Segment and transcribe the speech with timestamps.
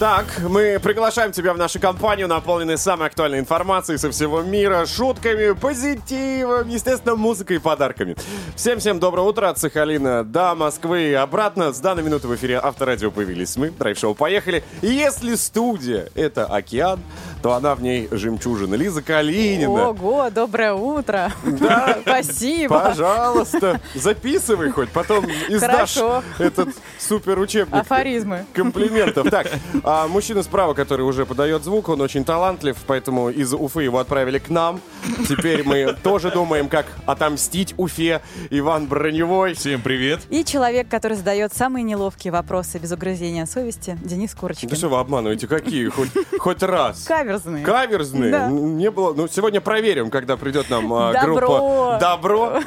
[0.00, 5.52] Так, мы приглашаем тебя в нашу компанию, наполненную самой актуальной информацией со всего мира, шутками,
[5.52, 8.16] позитивом, естественно, музыкой и подарками.
[8.56, 11.74] Всем-всем доброе утро от Сахалина до Москвы и обратно.
[11.74, 14.64] С данной минуты в эфире Авторадио появились мы, драйв-шоу «Поехали».
[14.80, 17.00] И если студия— это океан,
[17.42, 18.74] то она в ней жемчужина.
[18.74, 19.90] Лиза Калинина.
[19.90, 21.32] Ого, доброе утро.
[21.44, 21.98] Да.
[22.02, 22.80] Спасибо.
[22.80, 26.22] Пожалуйста, записывай хоть, потом издашь Хорошо.
[26.38, 27.74] этот супер учебник.
[27.74, 28.44] Афоризмы.
[28.52, 29.30] Комплиментов.
[29.30, 29.48] Так,
[29.84, 34.38] а мужчина справа, который уже подает звук, он очень талантлив, поэтому из Уфы его отправили
[34.38, 34.80] к нам.
[35.28, 38.20] Теперь мы тоже думаем, как отомстить Уфе.
[38.50, 39.54] Иван Броневой.
[39.54, 40.20] Всем привет.
[40.30, 44.68] И человек, который задает самые неловкие вопросы без угрызения совести, Денис Курочкин.
[44.68, 45.46] Да что вы обманываете?
[45.46, 45.88] Какие?
[45.88, 47.04] Хоть, хоть раз.
[47.30, 47.64] Каверзные.
[47.64, 48.30] Каверзные?
[48.32, 48.46] Да.
[48.48, 49.14] Не было.
[49.14, 51.34] Ну, сегодня проверим, когда придет нам Добро.
[51.36, 52.60] группа Добро.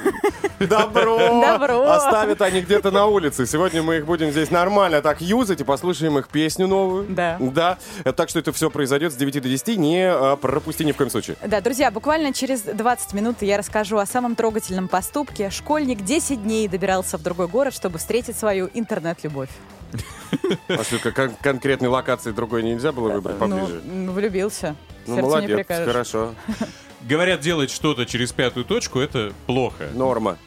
[0.60, 1.18] Добро.
[1.42, 1.84] Добро.
[1.90, 3.46] Оставят они где-то на улице.
[3.46, 7.06] Сегодня мы их будем здесь нормально так юзать и послушаем их песню новую.
[7.10, 7.38] Да.
[7.40, 7.78] Да.
[8.06, 9.78] Э, Так что это все произойдет с 9 до 10.
[9.78, 11.36] Не а, пропусти ни в коем случае.
[11.46, 15.50] Да, друзья, буквально через 20 минут я расскажу о самом трогательном поступке.
[15.50, 19.50] Школьник 10 дней добирался в другой город, чтобы встретить свою интернет-любовь.
[20.68, 23.82] А что, кон- конкретной локации другой нельзя было выбрать поближе?
[23.86, 24.76] Ну, ну, влюбился.
[25.06, 26.36] Ну, Сердцу не молодец, хорошо.
[27.02, 29.90] Говорят, делать что-то через пятую точку это плохо.
[29.94, 30.38] Норма.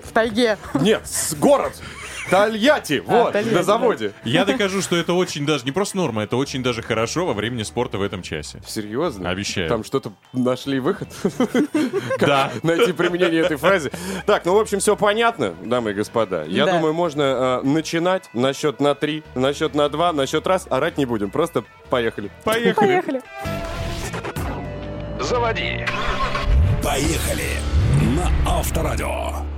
[0.00, 0.58] В тайге.
[0.74, 1.02] Нет,
[1.38, 1.80] город!
[2.30, 4.12] Тольятти, вот, Тольятти, на заводе.
[4.24, 7.62] я докажу, что это очень даже не просто норма, это очень даже хорошо во времени
[7.62, 8.60] спорта в этом часе.
[8.66, 9.30] Серьезно?
[9.30, 9.68] Обещаю.
[9.68, 11.08] Там что-то нашли выход?
[12.18, 12.50] Да.
[12.62, 13.90] Найти применение этой фразе.
[14.26, 16.44] Так, ну, в общем, все понятно, дамы и господа.
[16.44, 20.46] Я думаю, можно э, начинать на счет на три, на счет на два, на счет
[20.46, 20.66] раз.
[20.68, 22.30] Орать не будем, просто поехали.
[22.44, 22.86] Поехали.
[22.86, 23.22] Поехали.
[25.20, 25.86] Заводи.
[26.82, 27.58] Поехали
[28.16, 29.57] на Авторадио.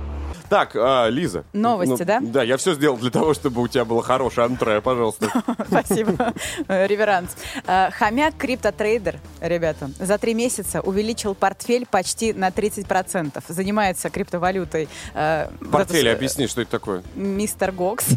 [0.51, 1.45] Так, а, Лиза.
[1.53, 2.19] Новости, ну, да?
[2.21, 5.29] Да, я все сделал для того, чтобы у тебя было хорошее антре, пожалуйста.
[5.65, 6.33] Спасибо.
[6.67, 7.37] Э, Реверанс.
[7.65, 13.41] Э, Хомяк криптотрейдер, ребята, за три месяца увеличил портфель почти на 30%.
[13.47, 14.89] Занимается криптовалютой.
[15.13, 17.01] э, Портфель, вот объясни, что это такое.
[17.15, 18.07] Мистер Гокс,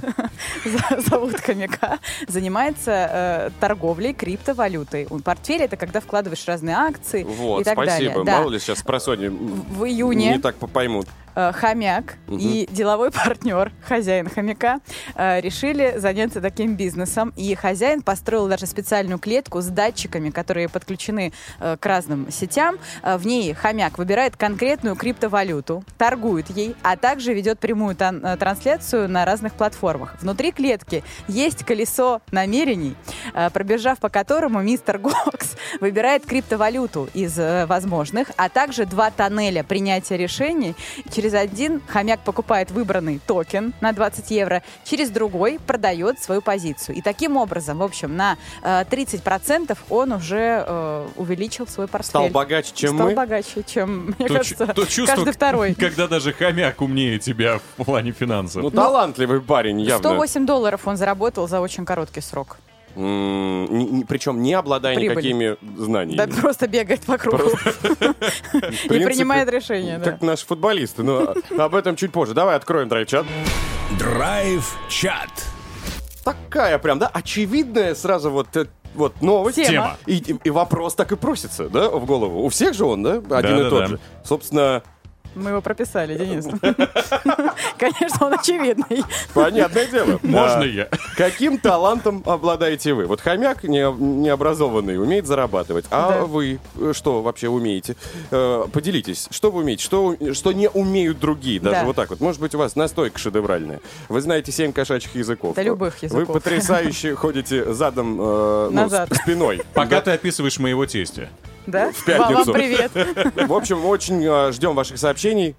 [1.08, 5.06] зовут хомяка, занимается торговлей криптовалютой.
[5.24, 8.08] Портфель это когда вкладываешь разные акции Вот, и так спасибо.
[8.10, 8.24] далее.
[8.24, 8.38] Да.
[8.40, 11.06] Мало ли сейчас про Sony В июне не так по- поймут.
[11.34, 14.80] Э, хомяк и деловой партнер, хозяин хомяка,
[15.14, 17.32] э, решили заняться таким бизнесом.
[17.36, 22.78] И хозяин построил даже специальную клетку с датчиками, которые подключены э, к разным сетям.
[23.02, 29.54] В ней хомяк выбирает конкретную криптовалюту, торгует ей, а также ведет прямую трансляцию на разных
[29.54, 30.16] платформах.
[30.20, 32.96] Внутри клетки есть колесо намерений,
[33.52, 40.74] пробежав по которому мистер Goxx выбирает криптовалюту из возможных, а также два тоннеля принятия решений.
[41.10, 46.96] Через один хомяк покупает выбранный токен на 20 евро, через другой продает свою позицию.
[46.96, 52.10] И таким образом, в общем, на э, 30% он уже э, увеличил свой портфель.
[52.10, 53.14] Стал богаче, чем Стал мы.
[53.14, 55.74] богаче, чем, мне То, кажется, то чувство, каждый второй.
[55.74, 58.62] когда даже хомяк умнее тебя в плане финансов.
[58.62, 59.98] Ну, талантливый парень, явно.
[60.10, 62.58] 108 долларов он заработал за очень короткий срок.
[62.94, 65.16] Причем не обладая Прибыль.
[65.16, 66.16] никакими знаниями.
[66.16, 67.49] Да просто бегает по кругу
[68.84, 69.99] и принимает решения.
[69.99, 70.12] да.
[70.12, 71.03] Как наши футболисты.
[71.03, 72.34] Но об этом чуть позже.
[72.34, 73.27] Давай откроем драйв-чат.
[73.99, 75.31] Драйв-чат.
[76.25, 79.56] Такая прям, да, очевидная сразу вот э, вот новость.
[79.56, 79.99] Тема.
[80.06, 82.44] И, и- и вопрос так и просится, да, в голову.
[82.44, 83.71] У всех же он, да, один и Да-да-да.
[83.71, 83.99] тот же.
[84.25, 84.82] Собственно,
[85.34, 86.46] Мы его прописали, Денис.
[87.78, 89.02] Конечно, он очевидный.
[89.32, 90.18] понятное дело.
[90.22, 90.88] Можно я?
[91.16, 93.06] Каким талантом обладаете вы?
[93.06, 95.86] Вот хомяк не- необразованный умеет зарабатывать.
[95.90, 96.58] А вы
[96.92, 97.96] что вообще умеете?
[98.30, 100.16] Э, Поделитесь, что вы умеете, что,
[100.52, 101.84] не умеют другие, даже Да.
[101.84, 102.20] вот так вот.
[102.20, 103.80] Может быть, у вас настойка шедевральная.
[104.08, 105.56] Вы знаете семь кошачьих языков.
[105.56, 106.34] Да любых Вы языков.
[106.34, 109.62] потрясающе ходите задом, э, ну, спиной.
[109.75, 111.28] Пока ты описываешь моего тестя.
[111.66, 111.93] Да?
[111.93, 112.44] В пятницу.
[112.44, 112.93] Вам привет.
[112.94, 115.55] В общем, очень э, ждем ваших сообщений.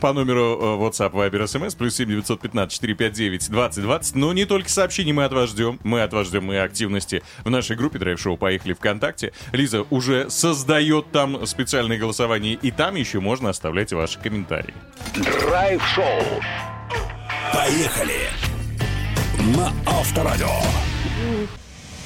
[0.00, 4.14] По номеру э, WhatsApp, Viber, SMS, плюс 7 915 459 2020.
[4.14, 5.80] Но не только сообщений мы от вас ждем.
[5.82, 9.32] Мы от вас ждем и активности в нашей группе Драйв Шоу «Поехали ВКонтакте».
[9.52, 14.74] Лиза уже создает там специальное голосование, и там еще можно оставлять ваши комментарии.
[15.16, 16.04] Драйв-шоу.
[17.52, 18.28] Поехали
[19.56, 20.48] на Авторадио.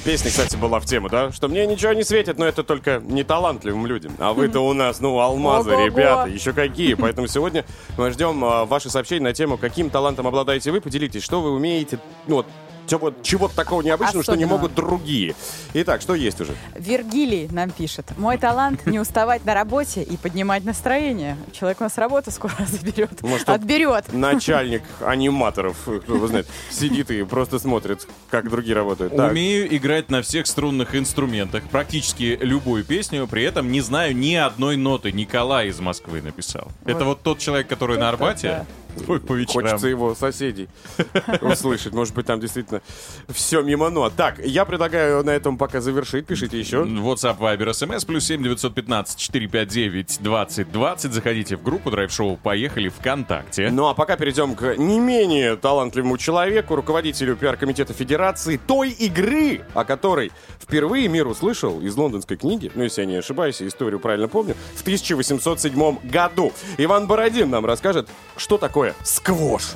[0.05, 1.31] Песня, кстати, была в тему, да?
[1.31, 4.11] Что мне ничего не светит, но это только неталантливым людям.
[4.19, 5.83] А вы-то у нас, ну, алмазы, Ого-го.
[5.83, 6.93] ребята, еще какие.
[6.93, 7.65] Поэтому сегодня
[7.97, 10.79] мы ждем а, ваши сообщения на тему, каким талантом обладаете вы.
[10.79, 11.97] Поделитесь, что вы умеете,
[12.27, 12.45] ну, вот,
[12.85, 14.57] чего-то такого необычного, что не Особенного.
[14.61, 15.35] могут другие.
[15.73, 16.55] Итак, что есть уже?
[16.75, 18.05] Вергилий нам пишет.
[18.17, 21.37] Мой талант не уставать на работе и поднимать настроение.
[21.51, 23.21] Человек у нас работу скоро заберет.
[23.21, 24.11] Может, Отберет.
[24.13, 29.15] Начальник аниматоров, кто его знает, сидит и просто смотрит, как другие работают.
[29.15, 29.31] Так.
[29.31, 34.77] Умею играть на всех струнных инструментах, практически любую песню, при этом не знаю ни одной
[34.77, 35.11] ноты.
[35.11, 36.71] Николай из Москвы написал.
[36.85, 39.67] Это вот тот человек, который на Арбате по, по вечерам.
[39.67, 40.69] Хочется его соседей
[41.41, 41.93] услышать.
[41.93, 42.81] Может быть, там действительно
[43.29, 44.13] все мимо нот.
[44.15, 46.25] Так, я предлагаю на этом пока завершить.
[46.25, 46.83] Пишите еще.
[46.83, 51.13] WhatsApp, Viber, SMS, плюс 7 915 459 20 20.
[51.13, 53.69] Заходите в группу Драйв Шоу «Поехали» ВКонтакте.
[53.71, 59.83] Ну а пока перейдем к не менее талантливому человеку, руководителю пиар-комитета Федерации той игры, о
[59.83, 64.55] которой впервые мир услышал из лондонской книги, ну если я не ошибаюсь, историю правильно помню,
[64.75, 66.53] в 1807 году.
[66.77, 69.73] Иван Бородин нам расскажет, что такое сквош.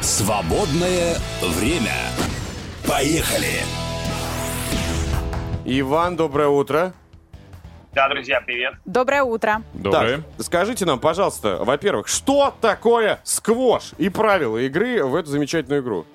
[0.00, 1.92] Свободное время.
[2.88, 3.60] Поехали.
[5.64, 6.92] Иван, доброе утро.
[7.92, 8.74] Да, друзья, привет.
[8.84, 9.62] Доброе утро.
[9.74, 10.18] Доброе.
[10.18, 16.06] Так, скажите нам, пожалуйста, во-первых, что такое сквош и правила игры в эту замечательную игру?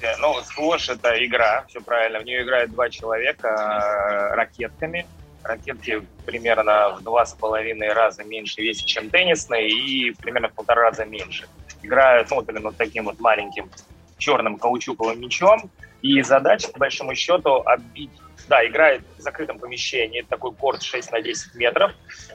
[0.00, 2.20] Э, Ну, сквош— это игра, все правильно.
[2.20, 5.06] В нее играют два человека э, ракетками.
[5.46, 10.82] Ракетки примерно в два с половиной раза меньше весят, чем теннисные, и примерно в полтора
[10.82, 11.46] раза меньше.
[11.82, 13.70] Играют, ну, вот именно вот таким вот маленьким
[14.18, 15.70] черным каучуковым мячом.
[16.02, 18.10] И задача, по большому счету, отбить...
[18.48, 21.90] Да, играет в закрытом помещении, такой корт 6 на 10 метров,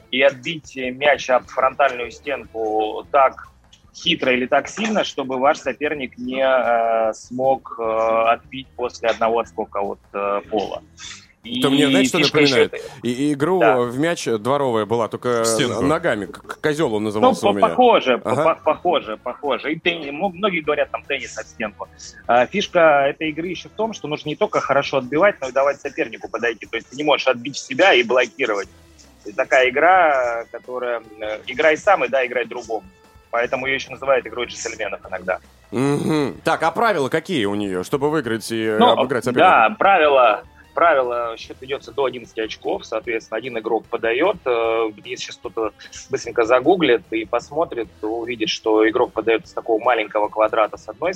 [0.10, 3.48] и отбить мяч об фронтальную стенку так
[3.94, 7.84] хитро или так сильно, чтобы ваш соперник не э, смог э,
[8.28, 10.84] отбить после одного отскока от э, пола.
[11.44, 12.74] И Это мне, знаете, что напоминает?
[12.74, 13.78] еще- И, и игру Да.
[13.80, 15.82] в мяч дворовая была, только стенку.
[15.82, 16.28] ногами.
[16.28, 17.68] К- Козел он Ну, назывался у по- меня.
[17.70, 18.44] похоже, по- Ага.
[18.44, 19.74] по- похоже, похоже.
[19.74, 21.88] И тенни- м- многие говорят там теннис об стенку.
[22.28, 25.52] А, Фишка этой игры еще в том, что нужно не только хорошо отбивать, но и
[25.52, 26.68] давать сопернику подойти.
[26.68, 28.70] То есть ты не можешь отбить себя и блокировать.
[29.26, 31.02] Это такая игра, которая...
[31.20, 32.84] э, Играй сам и да, играй другому.
[33.32, 35.40] Поэтому ее еще называют игрой джентльменов иногда.
[35.72, 36.36] Мгм.
[36.44, 39.68] Так, а правила какие у нее, чтобы выиграть и Ну, обыграть соперника?
[39.70, 45.38] Да, правило, правило, счет ведется до 11 очков, соответственно, один игрок подает, э, если сейчас
[45.38, 45.72] кто-то
[46.10, 51.14] быстренько загуглит и посмотрит, то увидит, что игрок подает с такого маленького квадрата с одной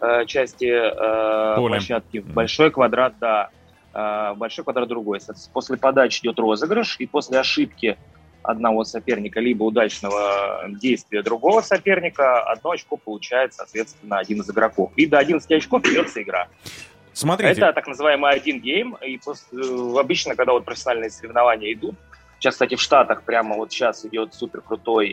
[0.00, 3.50] э, части э, площадки в большой квадрат, да,
[3.92, 5.20] э, большой квадрат другой.
[5.52, 7.96] После подачи идет розыгрыш, и после ошибки
[8.42, 14.92] одного соперника, либо удачного действия другого соперника, одно очко получает, соответственно, один из игроков.
[14.96, 16.48] И до 11 очков ведется игра.
[17.12, 18.96] Смотрите, Это так называемый один гейм.
[19.06, 21.94] И после- э, обычно, когда вот профессиональные соревнования идут,
[22.38, 25.08] сейчас, кстати, в Штатах прямо вот сейчас идет супер крутой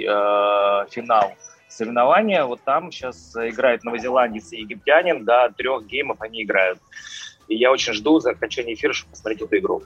[0.89, 1.33] финал
[1.67, 2.45] соревнования.
[2.45, 5.25] Вот там сейчас играет новозеландец и египтянин.
[5.25, 6.79] До трех геймов они играют.
[7.47, 9.83] И я очень жду за окончание эфира, чтобы посмотреть эту игру.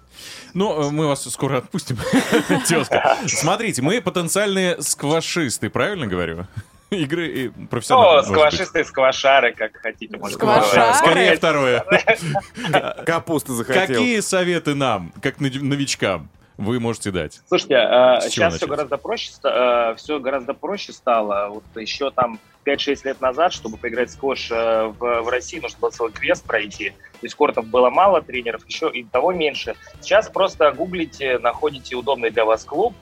[0.55, 1.97] ну, э, мы вас скоро отпустим,
[2.67, 3.17] тезка.
[3.27, 6.47] Смотрите, мы потенциальные сквашисты, правильно говорю?
[6.91, 8.17] Игры и Ну, профессионалы.
[8.17, 8.37] может быть.
[8.39, 10.17] сквашисты, сквашары, как хотите.
[10.17, 10.93] можно Сквашары?
[10.95, 11.85] Скорее второе.
[13.05, 13.87] Капуста захотел.
[13.87, 17.41] Какие советы нам, как нови- новичкам, вы можете дать?
[17.47, 19.31] Слушайте, чего сейчас все гораздо проще,
[19.95, 21.47] все гораздо проще стало.
[21.49, 25.79] Вот еще там 5-6 лет назад, чтобы поиграть в сквош э, в, в России, нужно
[25.79, 26.89] было целый квест пройти.
[26.89, 29.75] То есть кортов было мало, тренеров еще и того меньше.
[29.99, 32.93] Сейчас просто гуглите, находите удобный для вас клуб,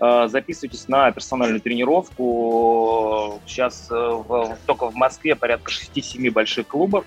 [0.00, 3.40] э, записывайтесь на персональную тренировку.
[3.46, 7.04] Сейчас э, в- только в Москве порядка 6-7 больших клубов.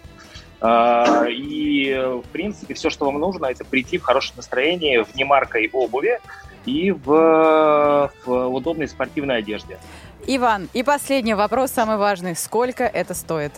[0.63, 1.91] И,
[2.23, 6.19] в принципе, все, что вам нужно, это прийти в хорошем настроении, в немаркой обуви
[6.65, 9.79] и в, в удобной спортивной одежде.
[10.27, 12.35] Иван, и последний вопрос, самый важный.
[12.35, 13.51] Сколько это стоит?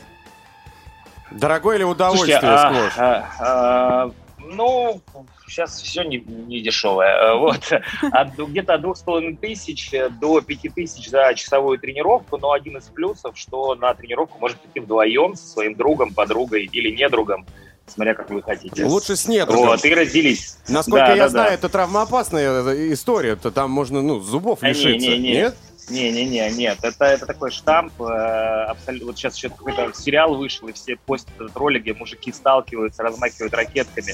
[1.32, 2.94] Дорогое ли удовольствие Слушайте, а, сквош?
[2.98, 5.02] а, а, ну,
[5.48, 7.34] сейчас все не, не дешевое.
[7.38, 7.72] Вот.
[8.12, 9.92] От, где-то от двух с половиной тысяч
[10.22, 14.80] до пяти тысяч за часовую тренировку, но один из плюсов, что на тренировку можно прийти
[14.80, 17.46] вдвоем со своим другом, подругой или недругом,
[17.88, 18.86] смотря как вы хотите.
[18.86, 19.66] Лучше с недругом.
[19.68, 20.58] Вот, и разделись.
[20.70, 21.54] Насколько Да, я да, знаю, да.
[21.56, 23.36] это травмоопасная история.
[23.36, 25.08] То там можно, ну, зубов А, не, лишиться.
[25.10, 25.32] не, не.
[25.32, 25.56] Нет?
[25.90, 30.74] Не-не-не, нет, это, это такой штамп, э, абсолютно, вот сейчас еще какой-то сериал вышел, и
[30.74, 34.14] все постят этот ролик, где мужики сталкиваются, размахивают ракетками.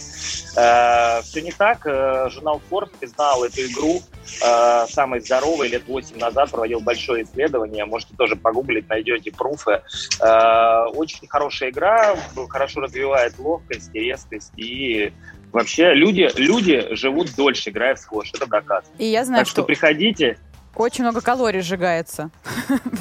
[1.22, 4.02] все не так, э, журнал Forbes признал эту игру
[4.44, 9.82] э, самой здоровой, лет 8 назад проводил большое исследование, можете тоже погуглить, найдете пруфы.
[10.22, 12.16] Э, очень хорошая игра,
[12.50, 15.14] хорошо развивает ловкость и резкость, и
[15.52, 18.96] вообще люди, люди живут дольше, играя в сквош, это доказано.
[18.98, 20.38] И я знаю, Так что что приходите,
[20.80, 22.32] Очень много калорий сжигается.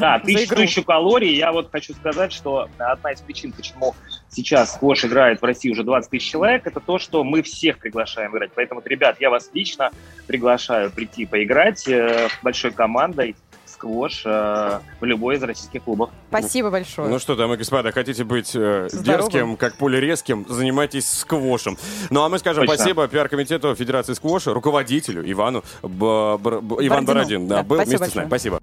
[0.00, 1.36] Да, тысячу, тысячу калорий.
[1.36, 3.94] Я вот хочу сказать, что одна из причин, почему
[4.28, 8.32] сейчас сквош играет в России уже 20 тысяч человек, это то, что мы всех приглашаем
[8.32, 8.50] играть.
[8.56, 9.92] Поэтому, ребят, я вас лично
[10.26, 13.36] приглашаю прийти поиграть э, большой командой
[13.82, 16.10] сквош э, в любой из российских клубов.
[16.28, 17.08] Спасибо большое.
[17.08, 19.30] Ну что, дамы и господа, хотите быть э, Здоровым.
[19.30, 21.78] дерзким, как пуля резким, занимайтесь сквошем.
[22.10, 22.74] Ну а мы скажем Точно.
[22.76, 27.46] спасибо пиар-комитету Федерации сквоша, руководителю Ивану Б- Бр- Б- Иван Бородину.
[27.46, 27.48] Бородин.
[27.48, 28.26] Да, Да, был спасибо вместе с нами.
[28.26, 28.60] Спасибо.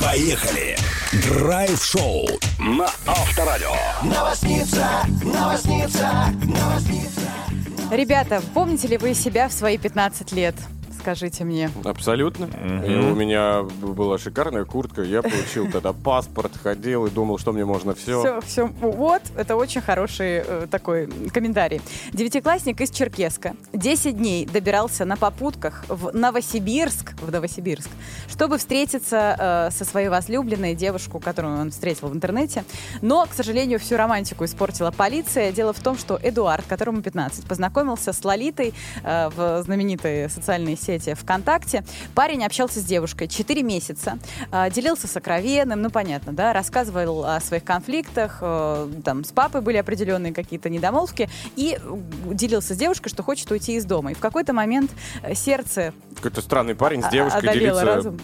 [0.00, 0.76] Поехали!
[1.28, 2.26] Драйв-шоу
[2.60, 3.72] На Авторадио.
[7.90, 10.54] Ребята, помните ли вы себя в свои 15 лет?
[11.04, 11.70] Скажите мне.
[11.84, 12.46] Абсолютно.
[12.86, 15.02] И у меня была шикарная куртка.
[15.02, 18.20] Я получил тогда паспорт, ходил и думал, что мне можно все.
[18.20, 21.82] Все, все, вот, это очень хороший э, такой комментарий.
[22.14, 27.90] Девятиклассник из Черкеска 10 дней добирался на попутках в Новосибирск, в Новосибирск,
[28.26, 32.64] чтобы встретиться э, со своей возлюбленной девушку, которую он встретил в интернете.
[33.02, 35.52] Но, к сожалению, всю романтику испортила полиция.
[35.52, 40.93] Дело в том, что Эдуард, которому 15, познакомился с Лолитой э, в знаменитой социальной сети
[40.98, 41.84] ВКонтакте.
[42.14, 44.18] Парень общался с девушкой 4 месяца,
[44.52, 49.76] э, делился сокровенным, ну понятно, да, рассказывал о своих конфликтах, э, там с папой были
[49.76, 51.96] определенные какие-то недомолвки и э,
[52.32, 54.12] делился с девушкой, что хочет уйти из дома.
[54.12, 54.90] И в какой-то момент
[55.22, 58.18] э, сердце, Какой-то странный парень с А- девушкой делится разум.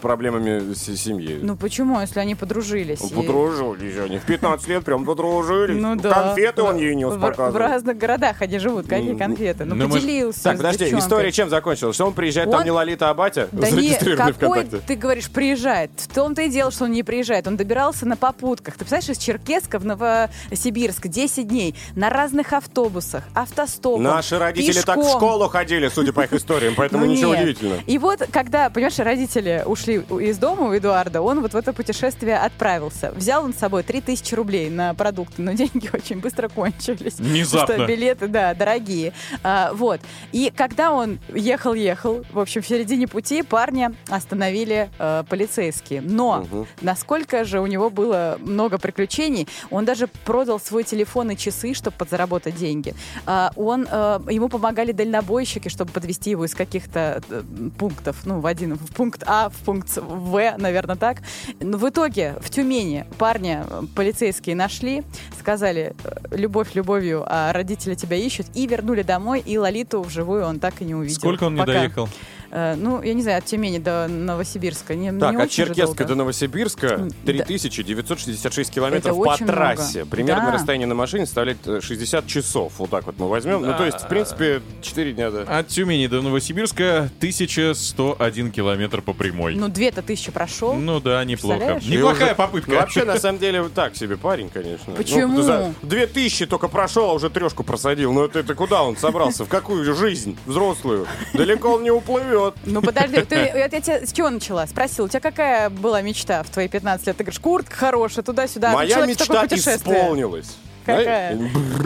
[0.00, 1.38] Проблемами с семьи.
[1.42, 3.00] ну почему, если они подружились?
[3.00, 4.18] Ну, и- Подружились они.
[4.18, 5.80] В 15 лет прям подружились.
[5.80, 6.12] Ну да.
[6.12, 8.86] Конфеты он ей нес в, разных городах они живут.
[8.86, 9.64] Какие конфеты?
[9.64, 11.94] Ну, ну, поделился Так, подожди, история чем закончилась?
[11.94, 13.48] Что он приезжает, там не Лолита, а батя?
[13.52, 14.86] Зарегистрированный какой, ВКонтакте.
[14.86, 15.90] ты говоришь, приезжает.
[15.96, 17.46] В том-то и дело, что он не приезжает.
[17.46, 18.74] Он добирался на попутках.
[18.74, 24.96] Ты представляешь, из Черкеска в Новосибирск 10 дней на разных автобусах, автостопом, Наши родители так
[24.98, 27.80] в школу ходили, судя по их историям, поэтому Ну, ничего удивительного.
[27.86, 31.72] И вот, когда, понимаешь, родители ушли у- из дома у Эдуарда, он вот в это
[31.72, 33.12] путешествие отправился.
[33.12, 37.14] Взял он с собой 3000 рублей на продукты, но деньги очень быстро кончились.
[37.18, 37.74] Внезапно.
[37.74, 39.12] Что билеты, да, дорогие.
[39.42, 40.00] А, вот.
[40.32, 46.00] И когда он ехал-ехал, в общем, в середине пути парня остановили э, полицейские.
[46.00, 46.66] Но Мгм.
[46.80, 51.96] насколько же у него было много приключений, он даже продал свой телефон и часы, чтобы
[51.96, 52.94] подзаработать деньги.
[53.26, 57.42] А, он, э, ему помогали дальнобойщики, чтобы подвести его из каких-то э,
[57.78, 61.22] пунктов, ну, в один, в пункт А, в пункт В, наверное, так.
[61.60, 65.02] Но в итоге в Тюмени парня э, полицейские нашли,
[65.38, 70.60] сказали, э, любовь любовью, а родители тебя ищут, и вернули домой, и Лолиту вживую он
[70.60, 71.16] так и не увидел.
[71.16, 71.72] Сколько он не Пока.
[71.72, 72.08] доехал?
[72.52, 74.94] Э, ну, я не знаю, от Тюмени до Новосибирска.
[74.96, 79.58] Не, Так, не от Черкесска до Новосибирска М, 3966 километров Это по очень много.
[79.76, 80.04] трассе.
[80.04, 80.52] Примерно Да.
[80.52, 82.72] расстояние на машине составляет э, 60 часов.
[82.78, 83.62] Вот так вот мы возьмем.
[83.62, 85.42] Ну, то есть, в принципе, 4 дня, да.
[85.42, 89.54] От Тюмени до Новосибирска 1101 километр по прямой.
[89.54, 90.74] Ну, две-то тысячи прошел.
[90.74, 91.80] Ну да, неплохо.
[91.86, 92.70] Неплохая попытка.
[92.72, 94.92] Ну, вообще, на самом деле, вот так себе парень, конечно.
[94.94, 95.34] Почему?
[95.36, 98.12] Ну, за 2000 только прошел, а уже трешку просадил.
[98.12, 99.44] Ну, это, это куда он собрался?
[99.44, 101.06] В какую жизнь взрослую?
[101.32, 102.39] Далеко он не уплывет.
[102.64, 104.66] Ну, подожди, ты, я, я тебя с чего начала?
[104.66, 107.16] Спросила, у тебя какая была мечта в твои 15 лет?
[107.16, 108.70] Ты говоришь, куртка хорошая, туда-сюда.
[108.70, 110.56] Ты Моя мечта исполнилась.
[110.84, 111.38] Какая?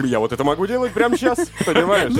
[0.03, 2.11] Я вот это могу делать прямо сейчас, понимаешь?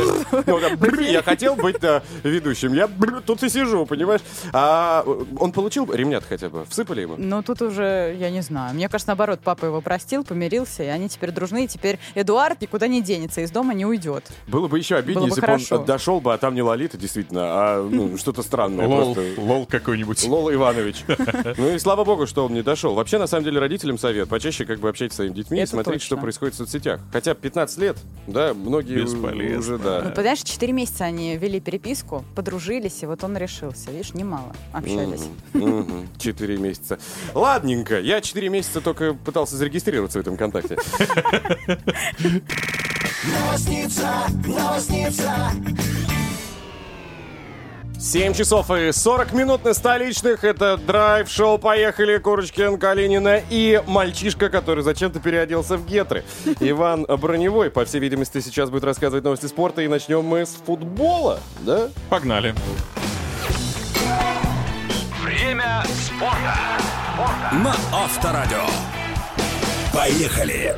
[0.45, 2.73] Ну, Я хотел быть да, ведущим.
[2.73, 2.89] Я
[3.25, 4.21] тут и сижу, понимаешь?
[4.53, 5.05] А
[5.39, 6.65] он получил ремнят хотя бы?
[6.65, 7.15] Всыпали ему?
[7.17, 8.73] Ну, тут уже, я не знаю.
[8.75, 12.87] Мне кажется, наоборот, папа его простил, помирился, и они теперь дружны, и теперь Эдуард никуда
[12.87, 14.25] не денется, из дома не уйдет.
[14.47, 16.97] Было бы еще обиднее, Было бы если бы он дошел бы, а там не Лолита,
[16.97, 18.87] действительно, а ну, что-то странное.
[18.87, 19.41] Лол, просто.
[19.41, 20.23] лол какой-нибудь.
[20.25, 21.03] Лола Иванович.
[21.57, 22.95] Ну и слава богу, что он не дошел.
[22.95, 24.27] Вообще, на самом деле, родителям совет.
[24.27, 26.05] Почаще как бы общайтесь с своими детьми и смотрите, точно.
[26.05, 26.99] что происходит в соцсетях.
[27.11, 29.59] Хотя 15 лет, да, многие Бесполезно.
[29.59, 30.01] уже, Ну, да.
[30.15, 33.91] понимаешь, 4 месяца они вели переписку, подружились, и вот он решился.
[33.91, 35.23] Видишь, немало общались.
[36.17, 36.99] Четыре месяца.
[37.33, 40.77] Ладненько, я четыре месяца только пытался зарегистрироваться в этом контакте.
[47.99, 50.43] Семь часов и 40 минут на столичных.
[50.43, 56.23] Это драйв-шоу «Поехали» Курочкин, Калинина и мальчишка, который зачем-то переоделся в гетры.
[56.59, 59.81] Иван Броневой, по всей видимости, сейчас будет рассказывать новости спорта.
[59.81, 61.89] И начнем мы с футбола, да?
[62.09, 62.53] Погнали.
[65.23, 66.55] Время спорта.
[67.63, 68.65] На Авторадио.
[69.93, 70.75] Поехали!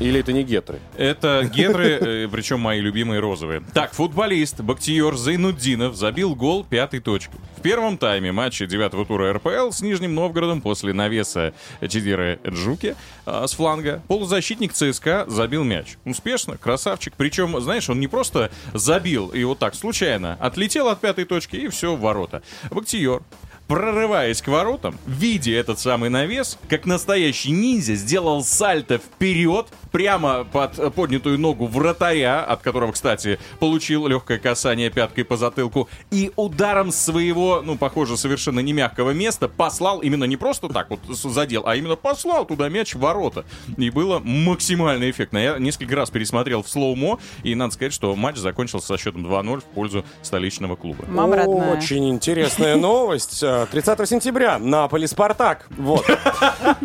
[0.00, 0.78] Или это не гетры?
[0.96, 3.62] Это гетры, э, причем мои любимые розовые.
[3.74, 7.40] Так, футболист Бактиер Зайнуддинов забил гол пятой точкой.
[7.56, 12.94] В первом тайме матча девятого тура РПЛ с Нижним Новгородом после навеса Чидиры Джуки
[13.26, 15.96] а, с фланга полузащитник ЦСКА забил мяч.
[16.04, 17.14] Успешно, красавчик.
[17.16, 21.66] Причем, знаешь, он не просто забил и вот так случайно отлетел от пятой точки и
[21.66, 22.42] все в ворота.
[22.70, 23.22] Бактиер
[23.68, 30.94] прорываясь к воротам, видя этот самый навес, как настоящий ниндзя сделал сальто вперед, прямо под
[30.94, 37.62] поднятую ногу вратаря, от которого, кстати, получил легкое касание пяткой по затылку, и ударом своего,
[37.62, 41.96] ну, похоже, совершенно не мягкого места послал именно не просто так вот задел, а именно
[41.96, 43.44] послал туда мяч в ворота.
[43.76, 45.38] И было максимально эффектно.
[45.38, 49.60] Я несколько раз пересмотрел в слоумо, и надо сказать, что матч закончился со счетом 2-0
[49.60, 51.04] в пользу столичного клуба.
[51.08, 51.76] Мама родная.
[51.76, 53.42] Очень интересная новость.
[53.62, 54.58] А, 30 сентября.
[54.58, 55.66] Наполи Спартак.
[55.70, 56.04] Вот.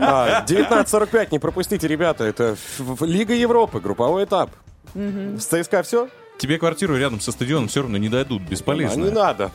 [0.06, 1.27] А, 19.45.
[1.32, 2.24] Не пропустите, ребята.
[2.24, 2.56] Это
[3.01, 3.80] Лига Европы.
[3.80, 4.50] Групповой этап.
[4.96, 6.10] С ЦСКА все?
[6.38, 9.04] Тебе квартиру рядом со стадионом все равно не дадут, А бесполезно.
[9.04, 9.52] не надо.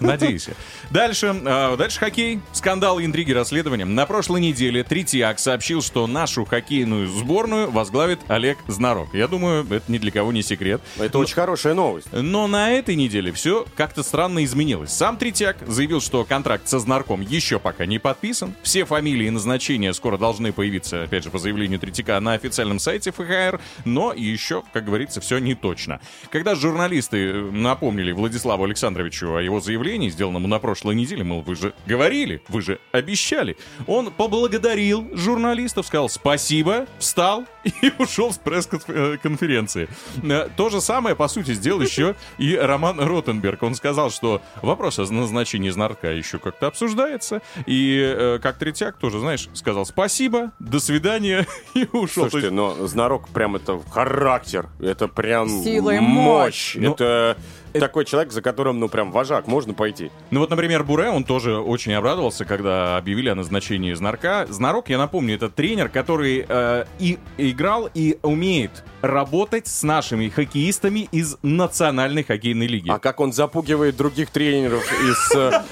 [0.00, 0.48] Надеюсь.
[0.90, 2.40] Дальше, э, дальше хоккей.
[2.52, 3.84] Скандал, интриги, расследования.
[3.84, 9.08] На прошлой неделе Третьяк сообщил, что нашу хоккейную сборную возглавит Олег Знарок.
[9.14, 10.80] Я думаю, это ни для кого не секрет.
[10.98, 12.08] Это очень хорошая новость.
[12.12, 14.90] Но на этой неделе все как-то странно изменилось.
[14.90, 18.54] Сам Третьяк заявил, что контракт со Знарком еще пока не подписан.
[18.62, 23.12] Все фамилии и назначения скоро должны появиться, опять же, по заявлению Третьяка на официальном сайте
[23.12, 26.00] ФХР, но еще, как говорится, все не точно.
[26.32, 31.54] Когда журналисты э, напомнили Владиславу Александровичу о его заявлении, сделанному на прошлой неделе, мол, вы
[31.54, 39.88] же говорили, вы же обещали, он поблагодарил журналистов, сказал спасибо, встал и ушел с пресс-конференции.
[40.22, 43.62] Э, То же самое, по сути, сделал еще и Роман Ротенберг.
[43.62, 47.42] Он сказал, что вопрос о назначении знарка еще как-то обсуждается.
[47.66, 52.30] И э, как Третьяк тоже, знаешь, сказал спасибо, до свидания и ушел.
[52.30, 54.70] Слушайте, есть- но Знарок прям это характер.
[54.80, 56.74] Это прям Сила мощь.
[56.76, 57.36] Ну, Это
[57.72, 60.10] такой человек, за которым, ну, прям вожак, можно пойти.
[60.30, 64.46] Ну вот, например, Буре, он тоже очень обрадовался, когда объявили о назначении Знарка.
[64.50, 71.08] Знарок, я напомню, это тренер, который э, и играл, и умеет работать с нашими хоккеистами
[71.12, 72.90] из национальной хоккейной лиги.
[72.90, 75.62] А как он запугивает других тренеров из э,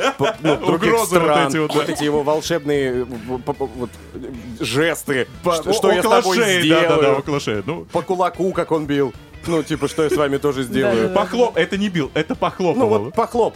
[0.40, 1.48] ну, других Угрозы вот стран.
[1.48, 1.92] эти вот, Вот да.
[1.92, 3.90] эти его волшебные вот,
[4.58, 5.26] жесты.
[5.42, 6.88] По- Что я с около тобой шеи, сделаю.
[6.88, 7.62] Да-да-да, около шеи.
[7.66, 9.12] Ну, По кулаку, как он бил.
[9.46, 11.10] Ну, типа, что я с вами тоже сделаю.
[11.10, 11.56] Похлоп...
[11.56, 12.98] Это не бил, это Ну, похлопывало.
[12.98, 13.54] вот похлоп.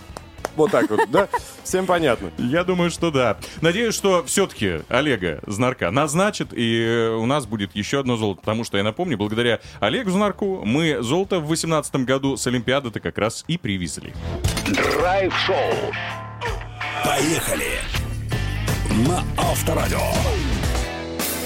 [0.57, 1.29] Вот так вот, да?
[1.64, 2.31] Всем понятно.
[2.38, 3.38] Я думаю, что да.
[3.61, 8.40] Надеюсь, что все-таки Олега Знарка назначат, и э, у нас будет еще одно золото.
[8.42, 13.18] Потому что, я напомню, благодаря Олегу Знарку мы золото в 2018 году с Олимпиады-то как
[13.18, 14.12] раз и привезли.
[14.68, 15.57] Драйв-шоу.
[17.05, 17.81] Поехали!
[19.09, 19.99] На Авторадио.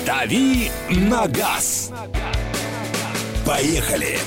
[0.05, 1.93] Дави на газ.
[3.49, 4.19] Поехали!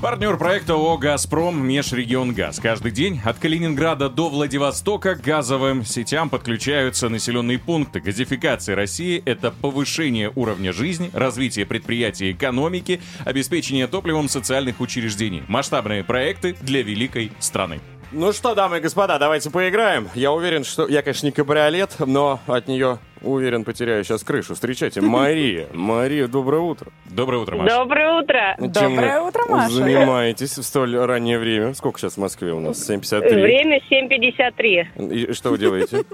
[0.00, 2.60] Партнер проекта ООО «Газпром» Межрегион Газ.
[2.60, 8.00] Каждый день от Калининграда до Владивостока к газовым сетям подключаются населенные пункты.
[8.00, 15.42] Газификация России– это повышение уровня жизни, развитие предприятий экономики, обеспечение топливом социальных учреждений.
[15.46, 17.80] Масштабные проекты для великой страны.
[18.12, 20.08] Ну что, дамы и господа, давайте поиграем.
[20.14, 20.86] Я уверен, что...
[20.86, 24.54] Я, конечно, не кабриолет, но от нее, уверен, потеряю сейчас крышу.
[24.54, 25.66] Встречайте, Мария.
[25.72, 26.92] Мария, доброе утро.
[27.06, 27.76] Доброе утро, Маша.
[27.76, 28.56] Доброе утро.
[28.58, 29.74] Чем Доброе утро, Маша.
[29.74, 31.74] занимаетесь в столь раннее время?
[31.74, 32.88] Сколько сейчас в Москве у нас?
[32.88, 33.42] 7.53.
[33.42, 35.12] Время 7.53.
[35.12, 36.04] И что вы делаете?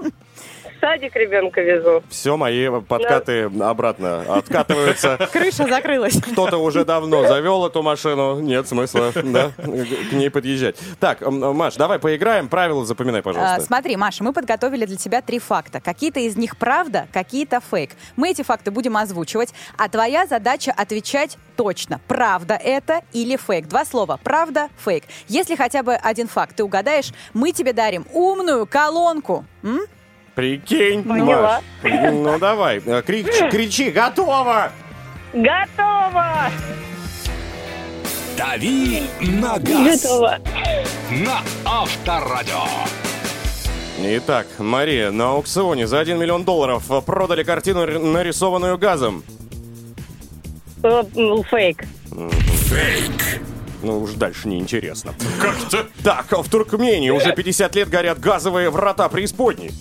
[0.83, 2.03] Садик ребенка везу.
[2.09, 5.17] Все, мои подкаты обратно откатываются.
[5.31, 6.21] Крыша закрылась.
[6.21, 8.41] Кто-то уже давно завел эту машину.
[8.41, 10.75] Нет смысла да, к ней подъезжать.
[10.99, 12.49] Так, Маш, давай поиграем.
[12.49, 13.61] Правила запоминай, А, пожалуйста.
[13.61, 15.79] Смотри, Маша, мы подготовили для тебя три факта.
[15.79, 17.91] Какие-то из них правда, какие-то фейк.
[18.17, 23.69] Мы эти факты будем озвучивать, а твоя задача отвечать точно, правда это или фейк.
[23.69, 25.05] Два слова, правда, фейк.
[25.29, 29.45] Если хотя бы один факт ты угадаешь, мы тебе дарим умную колонку.
[29.63, 29.79] М?
[30.35, 31.61] Прикинь, Поняла.
[31.83, 31.93] Маш.
[32.11, 34.71] Ну давай, кричи, кричи, готово!
[35.33, 36.49] Готово!
[38.35, 40.01] Дави на газ.
[40.03, 40.37] Готово.
[41.11, 42.63] На Авторадио.
[43.99, 49.23] Итак, Мария, на аукционе за 1 миллион долларов продали картину, нарисованную газом.
[50.81, 51.03] Э,
[51.49, 51.85] Фейк.
[52.09, 53.41] Фейк.
[53.83, 55.13] Ну, уж дальше неинтересно.
[55.39, 55.85] Как-то?
[56.03, 59.71] Так, в Туркмении уже 50 лет горят газовые врата преисподней.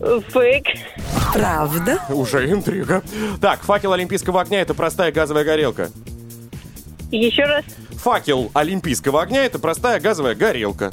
[0.00, 0.64] Фейк.
[1.32, 1.98] Правда?
[2.08, 3.02] Уже интрига.
[3.40, 5.90] Так, факел олимпийского огня— это простая газовая горелка.
[7.10, 7.64] Еще раз.
[8.02, 10.92] Факел олимпийского огня— это простая газовая горелка.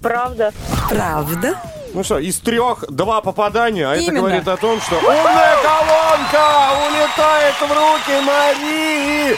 [0.00, 0.52] Правда.
[0.90, 1.56] Правда?
[1.94, 4.18] Ну что, из трех два попадания, а это Именно.
[4.20, 9.36] говорит о том, что умная колонка улетает в руки Марии!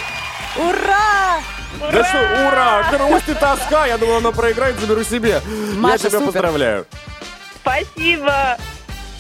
[0.57, 1.40] Ура!
[1.92, 2.85] Да что, ура!
[2.92, 3.87] Грусть и тоска!
[3.87, 5.40] Я думал, она проиграет, заберу себе.
[5.77, 6.27] Маша, Я тебя супер.
[6.27, 6.87] поздравляю.
[7.64, 8.59] Спасибо.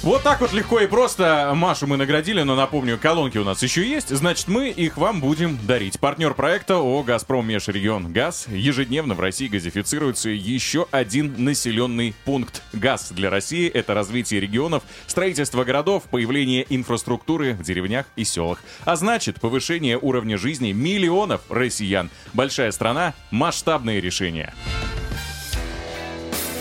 [0.02, 3.88] Вот так вот легко и просто Машу мы наградили, но напомню, колонки у нас еще
[3.88, 5.98] есть, значит мы их вам будем дарить.
[5.98, 8.46] Партнер проекта ООО «Газпром Межрегион Газ».
[8.50, 12.62] Ежедневно в России газифицируется еще один населенный пункт.
[12.74, 18.62] Газ для России— это развитие регионов, строительство городов, появление инфраструктуры в деревнях и селах.
[18.84, 22.10] А значит, повышение уровня жизни миллионов россиян.
[22.34, 24.52] Большая страна, масштабные решения.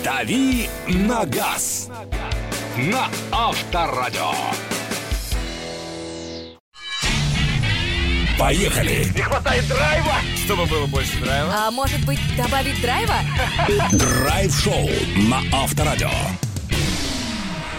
[0.03, 1.89] «Дави на газ».
[2.75, 4.31] На Авторадио.
[8.37, 9.07] Поехали!
[11.53, 13.15] А может быть, добавить драйва?
[13.93, 14.89] Драйв-шоу
[15.29, 16.09] на Авторадио.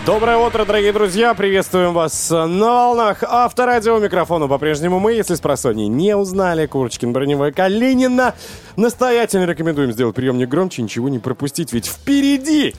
[0.06, 1.34] Доброе утро, дорогие друзья!
[1.34, 3.98] Приветствуем вас на волнах Авторадио.
[3.98, 5.14] Микрофону по-прежнему мы.
[5.14, 8.34] Если с просонья не узнали, Курочкин, Броневой, Калинина,
[8.76, 12.74] настоятельно рекомендуем сделать приемник громче, ничего не пропустить, ведь впереди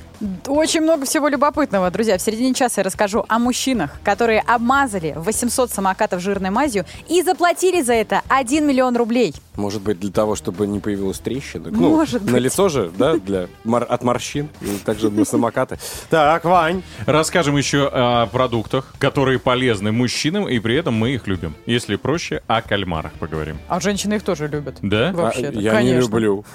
[0.47, 2.17] Очень много всего любопытного, друзья.
[2.17, 7.81] В середине часа я расскажу о мужчинах, которые обмазали 800 самокатов жирной мазью и заплатили
[7.81, 9.33] за это 1 миллион рублей.
[9.55, 11.71] Может быть, для того, чтобы не появилась трещина?
[11.71, 12.41] Может На быть.
[12.43, 15.77] лицо же, да, для от морщин, и также на самокаты.
[16.09, 21.55] Так, Вань, Расскажем еще о продуктах, которые полезны мужчинам, и при этом мы их любим.
[21.65, 23.57] Если проще, о кальмарах поговорим.
[23.67, 24.77] А женщины их тоже любят.
[24.81, 25.11] Да?
[25.13, 25.71] Вообще-то, А, я.
[25.85, 26.45] Не люблю.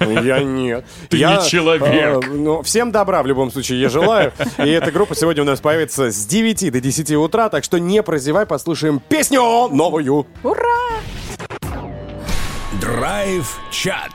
[0.00, 0.84] Я нет.
[1.08, 1.82] Ты Я, не человек.
[1.86, 4.32] э, ну, всем добра в любом случае я желаю.
[4.58, 8.02] И эта группа сегодня у нас появится с 9 до 10 утра, так что не
[8.02, 10.26] прозевай, послушаем песню новую.
[10.42, 11.00] Ура!
[12.80, 14.12] Драйв-чат.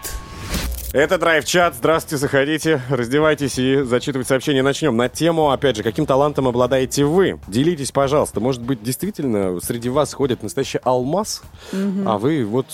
[0.94, 1.76] Это драйв-чат.
[1.76, 4.98] Здравствуйте, заходите, раздевайтесь и зачитывать сообщения начнем.
[4.98, 7.40] На тему, опять же, каким талантом обладаете вы?
[7.48, 8.42] Делитесь, пожалуйста.
[8.42, 11.44] Может быть, действительно, среди вас ходит настоящий алмаз,
[12.06, 12.66] а вы вот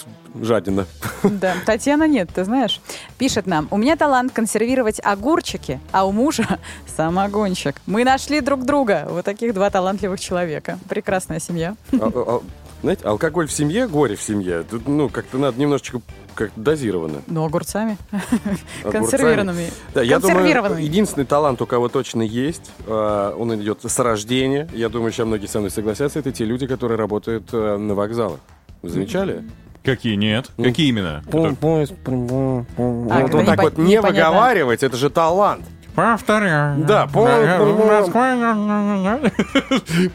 [0.42, 0.88] жадина.
[1.22, 2.82] Да, Татьяна нет, ты знаешь.
[3.20, 6.58] Пишет нам, у меня талант консервировать огурчики, а у мужа
[6.96, 7.76] самогонщик.
[7.86, 9.06] Мы нашли друг друга.
[9.12, 10.80] Вот таких два талантливых человека.
[10.90, 11.76] Прекрасная семья.
[11.94, 12.42] А- а- а,
[12.82, 14.64] Знаете, алкоголь в семье, горе в семье.
[14.68, 16.02] Тут, ну, как-то надо немножечко
[16.38, 17.21] как дозировано.
[17.28, 17.97] Ну, огурцами.
[18.12, 18.91] Огурцами.
[18.91, 19.71] Консервированными.
[19.93, 24.69] Да, я думаю, единственный талант, у кого точно есть, э, он идет с рождения.
[24.73, 28.39] Я думаю, сейчас многие со мной согласятся, это те люди, которые работают э, на вокзалах.
[28.84, 29.43] Вы замечали?
[29.84, 30.47] Какие нет?
[30.58, 31.23] Какие именно?
[31.32, 33.08] Пум, пум, пум, пум.
[33.10, 35.65] А, Вот так вот не выговаривать, это же талант.
[35.98, 36.86] Повторяю.
[36.86, 37.28] Да, пум.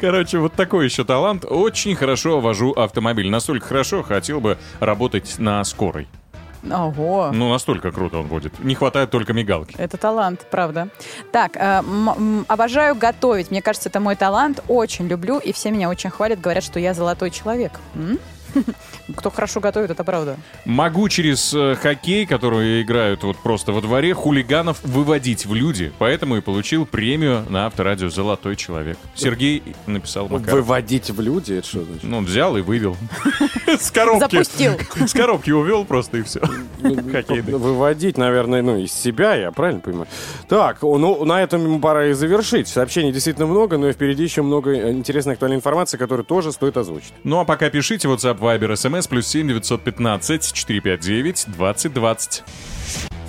[0.01, 1.45] Короче, вот такой еще талант.
[1.45, 3.29] Очень хорошо вожу автомобиль.
[3.29, 6.07] Настолько хорошо, хотел бы работать на скорой.
[6.71, 7.31] Ого.
[7.35, 8.55] Ну, настолько круто он водит.
[8.61, 9.75] Не хватает только мигалки.
[9.77, 10.87] Это талант, правда.
[11.33, 13.51] Так, э, м- м, обожаю готовить.
[13.51, 14.63] Мне кажется, это мой талант.
[14.69, 16.41] Очень люблю, и все меня очень хвалят.
[16.41, 17.73] Говорят, что я золотой человек.
[17.97, 18.21] М?
[19.17, 20.37] Кто хорошо готовит, это правда.
[20.65, 25.93] Могу через э, хоккей, который играют вот просто во дворе, хулиганов выводить в люди.
[25.99, 28.99] Поэтому и получил премию на авторадио «Золотой человек».
[29.15, 30.61] Сергей написал Макаров.
[30.61, 32.05] Выводить в люди, это что значит?
[32.05, 32.97] Ну, он взял и вывел.
[33.67, 34.31] С коробки.
[34.31, 34.73] Запустил.
[35.07, 36.41] С коробки увел просто и все.
[36.81, 37.55] Хоккейный.
[37.55, 40.09] Выводить, наверное, ну, из себя, я правильно понимаю?
[40.49, 42.69] Так, ну, на этом пора и завершить.
[42.69, 46.77] Сообщений действительно много, но и впереди еще много э, интересной актуальной информации, которую тоже стоит
[46.77, 47.13] озвучить.
[47.25, 52.43] Ну а пока пишите WhatsApp, Viber, SMS, плюс 7 915 459 2020.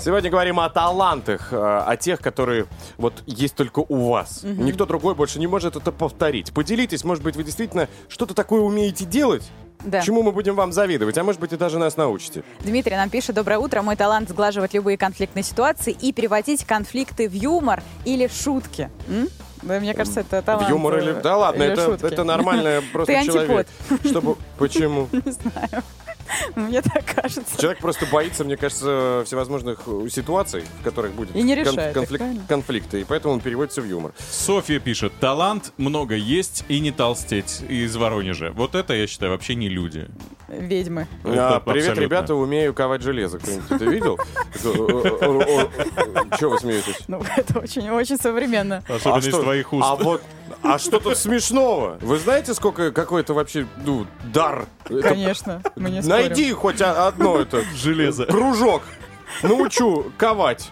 [0.04, 2.65] Сегодня говорим о талантах, э, о тех, которые
[2.97, 4.41] вот есть только у вас.
[4.43, 6.52] Никто другой больше не может это повторить.
[6.52, 9.43] Поделитесь, может быть, вы действительно что-то такое умеете делать,
[9.86, 10.02] Да.
[10.02, 12.43] чему мы будем вам завидовать, а может быть, и даже нас научите.
[12.62, 17.34] Дмитрий нам пишет, доброе утро, мой талант сглаживать любые конфликтные ситуации и переводить конфликты в
[17.34, 18.89] юмор или шутки.
[19.08, 19.30] М?
[19.63, 20.67] Да, мне кажется, это талант.
[20.67, 21.12] В юмор или...
[21.17, 22.06] э, Да ладно, или это, шутки.
[22.06, 23.67] это нормальное просто Ты человек.
[24.06, 24.36] Чтобы...
[24.58, 25.08] Почему?
[25.12, 25.84] Не знаю.
[26.56, 27.58] Мне так кажется.
[27.60, 31.96] Человек просто боится, мне кажется, всевозможных э, ситуаций, в которых будет И не кон- решает
[31.96, 34.14] их, конфликт- конфликты, и поэтому он переводится в юмор.
[34.30, 38.52] Софья пишет, талант много есть и не толстеть из Воронежа.
[38.54, 40.08] Вот это, я считаю, вообще не люди.
[40.48, 41.08] Ведьмы.
[41.24, 42.02] А, привет, абсолютно.
[42.02, 43.40] ребята, умею ковать железо.
[43.40, 44.20] Кто-нибудь это видел?
[46.40, 47.00] Чего вы смеетесь?
[47.08, 48.84] Ну, это очень-очень современно.
[48.88, 49.86] Особенно А из что- твоих уст.
[49.88, 50.22] А вот,
[50.63, 51.97] а что тут смешного?
[52.02, 54.65] Вы знаете, сколько какой-то вообще, ну, дар?
[54.86, 56.28] Это- Конечно, мы не спорим.
[56.28, 58.26] Найди хоть одно это Железо.
[58.26, 58.84] кружок.
[59.41, 60.69] Научу ковать.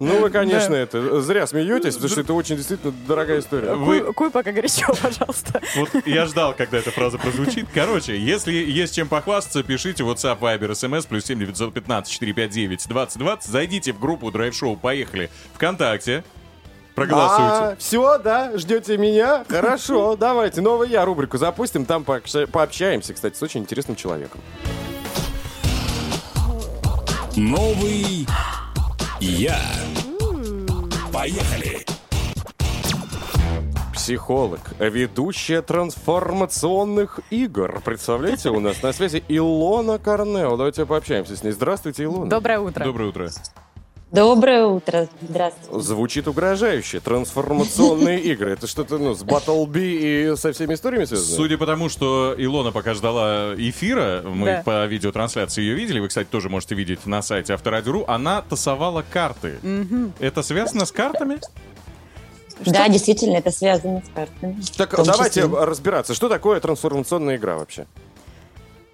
[0.00, 3.74] Ну, вы, конечно, это зря смеетесь, потому что это очень действительно дорогая история.
[3.74, 5.60] Вы- Куй, куй пока горячо, пожалуйста.
[5.76, 7.66] Вот я ждал, когда эта фраза прозвучит.
[7.72, 13.44] Короче, если есть чем похвастаться, пишите WhatsApp, Viber, SMS, плюс 7 915 459 2020.
[13.48, 16.24] Зайдите в группу Драйв Шоу «Поехали» ВКонтакте.
[16.98, 17.76] Проголосуйте.
[17.78, 18.56] все, да?
[18.56, 19.44] Ждете меня?
[19.48, 20.60] Хорошо, давайте.
[20.60, 21.84] Новый я рубрику запустим.
[21.84, 24.40] Там пообща- пообщаемся, кстати, с очень интересным человеком.
[27.36, 28.26] Новый
[29.20, 29.58] я.
[31.12, 31.84] Поехали.
[33.94, 37.82] психолог, ведущая трансформационных игр.
[37.84, 40.56] Представляете, у нас на связи Илона Корнео.
[40.56, 41.50] Давайте пообщаемся с ней.
[41.52, 42.30] Здравствуйте, Илона.
[42.30, 42.84] Доброе утро.
[42.84, 43.28] Доброе утро.
[44.10, 45.06] Доброе утро.
[45.20, 45.80] Здравствуйте.
[45.84, 47.00] Звучит угрожающе.
[47.00, 48.52] Трансформационные игры.
[48.52, 51.36] Это что-то, ну, с Battle и со всеми историями связано?
[51.36, 54.62] Судя по тому, что Илона пока ждала эфира, мы Да.
[54.64, 59.58] по видеотрансляции ее видели, вы, кстати, тоже можете видеть на сайте Авторадио.ру, она тасовала карты.
[60.20, 61.38] Это связано с картами?
[62.64, 64.56] Да, действительно, это связано с картами.
[64.76, 65.64] Так, давайте числе.
[65.64, 66.14] разбираться.
[66.14, 67.86] Что такое трансформационная игра вообще?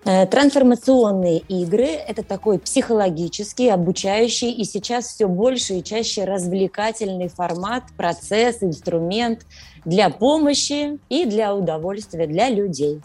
[0.04, 7.84] Э, Трансформационные игры– это такой психологический, обучающий и сейчас все больше и чаще развлекательный формат,
[7.96, 9.46] процесс, инструмент
[9.84, 13.00] для помощи и для удовольствия для людей.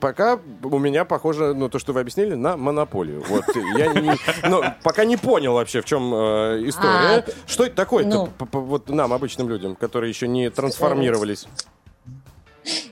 [0.00, 3.22] Пока у меня похоже, ну, то, что вы объяснили, на монополию.
[3.28, 3.44] Вот
[3.76, 4.12] я не,
[4.48, 7.18] ну, пока не понял вообще, в чем э, история.
[7.18, 8.28] А, что это такое ну.
[8.50, 11.46] вот нам, обычным людям, которые еще не трансформировались?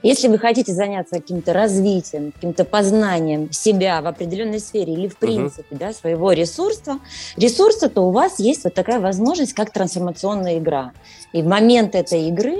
[0.03, 5.75] Если вы хотите заняться каким-то развитием, каким-то познанием себя в определенной сфере или в принципе
[5.75, 6.99] да, своего ресурса,
[7.35, 10.91] ресурса, то у вас есть вот такая возможность, как трансформационная игра.
[11.33, 12.57] И в момент этой игры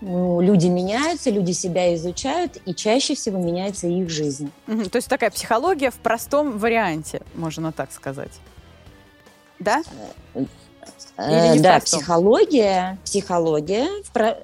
[0.00, 4.50] ну, люди меняются, люди себя изучают, и чаще всего меняется их жизнь.
[4.66, 8.32] Мгм, То есть такая психология в простом варианте, можно так сказать.
[9.58, 9.82] Да?
[10.36, 10.46] Или
[11.16, 11.98] Э, в да, простом?
[12.00, 14.38] психология, психология, в про-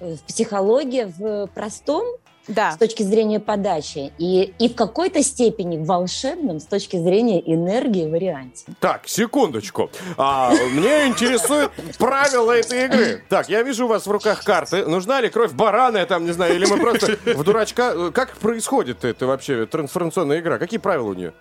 [0.00, 2.04] э, психология в простом
[2.48, 2.72] Да.
[2.72, 8.08] с точки зрения подачи и, и в какой-то степени в волшебном с точки зрения энергии
[8.10, 8.64] варианте.
[8.80, 9.90] Так, секундочку.
[10.16, 13.22] А, мне интересует правила этой игры.
[13.28, 14.86] Так, я вижу у вас в руках карты.
[14.86, 18.10] Нужна ли кровь барана, я там, не знаю, или мы просто в дурачка...
[18.12, 20.58] Как происходит это вообще, трансформационная игра?
[20.58, 21.32] Какие правила у нее?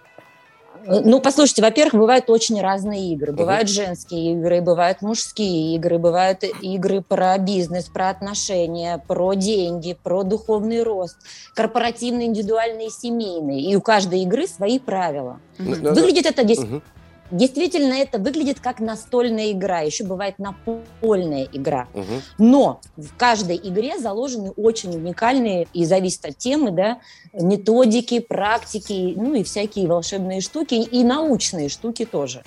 [0.88, 3.34] Ну, послушайте, во-первых, бывают очень разные игры.
[3.34, 10.24] Бывают женские игры, бывают мужские игры, бывают игры про бизнес, про отношения, про деньги, про
[10.24, 11.18] духовный рост,
[11.54, 13.62] корпоративные, индивидуальные, семейные.
[13.62, 15.40] И у каждой игры свои правила.
[15.58, 16.82] Выглядит это дес- Мгм.
[17.32, 19.82] Действительно, это выглядит как настольная игра.
[19.82, 21.88] Еще бывает напольная игра.
[21.94, 22.22] Мгм.
[22.38, 27.00] Но в каждой игре заложены очень уникальные, и зависит от темы, да,
[27.34, 32.44] методики, практики, ну и всякие волшебные штуки, и научные штуки тоже.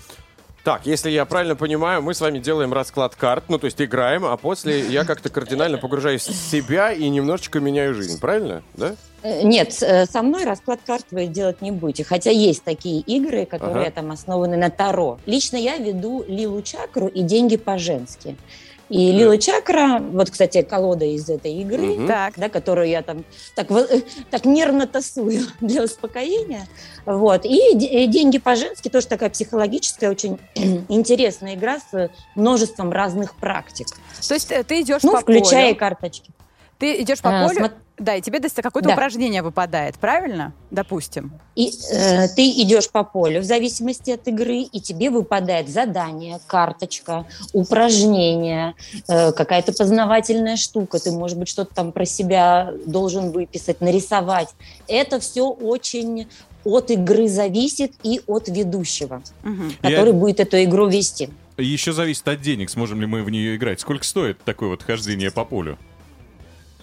[0.62, 4.26] Так, если я правильно понимаю, мы с вами делаем расклад карт, ну, то есть играем,
[4.26, 8.62] а после я как-то кардинально погружаюсь в себя и немножечко меняю жизнь, правильно?
[8.74, 8.94] Да?
[9.22, 12.04] Э, Нет, э, со мной расклад карт вы делать не будете.
[12.04, 13.90] Хотя есть такие игры, которые Ага.
[13.96, 15.18] там основаны на Таро.
[15.24, 18.36] Лично я веду Лилу Чакру и деньги по-женски.
[18.90, 22.06] И Лила Чакра, вот, кстати, колода из этой игры, Мгм.
[22.08, 22.34] Так.
[22.36, 23.24] да, которую я там
[23.54, 26.66] так, э, так нервно тасую для успокоения.
[27.06, 27.44] Вот.
[27.46, 30.38] И э, «Деньги по-женски» тоже такая психологическая, очень
[30.88, 33.86] интересная игра с множеством разных практик.
[34.26, 35.78] То есть э, ты идешь Ну, по включая полю.
[35.78, 36.30] карточки.
[36.80, 38.94] Ты идешь по А, полю, смо- да, и тебе даст- какое-то Да.
[38.94, 40.54] упражнение выпадает, правильно?
[40.70, 41.30] Допустим.
[41.54, 47.26] И э, ты идешь по полю в зависимости от игры, и тебе выпадает задание, карточка,
[47.52, 48.74] упражнение,
[49.08, 50.98] э, какая-то познавательная штука.
[50.98, 54.48] Ты, может быть, что-то там про себя должен выписать, нарисовать.
[54.88, 56.26] Это все очень
[56.64, 59.22] от игры зависит и от ведущего.
[59.82, 61.30] Я- который будет эту игру вести.
[61.56, 63.80] Еще зависит от денег, сможем ли мы в нее играть.
[63.80, 65.78] Сколько стоит такое вот хождение по полю?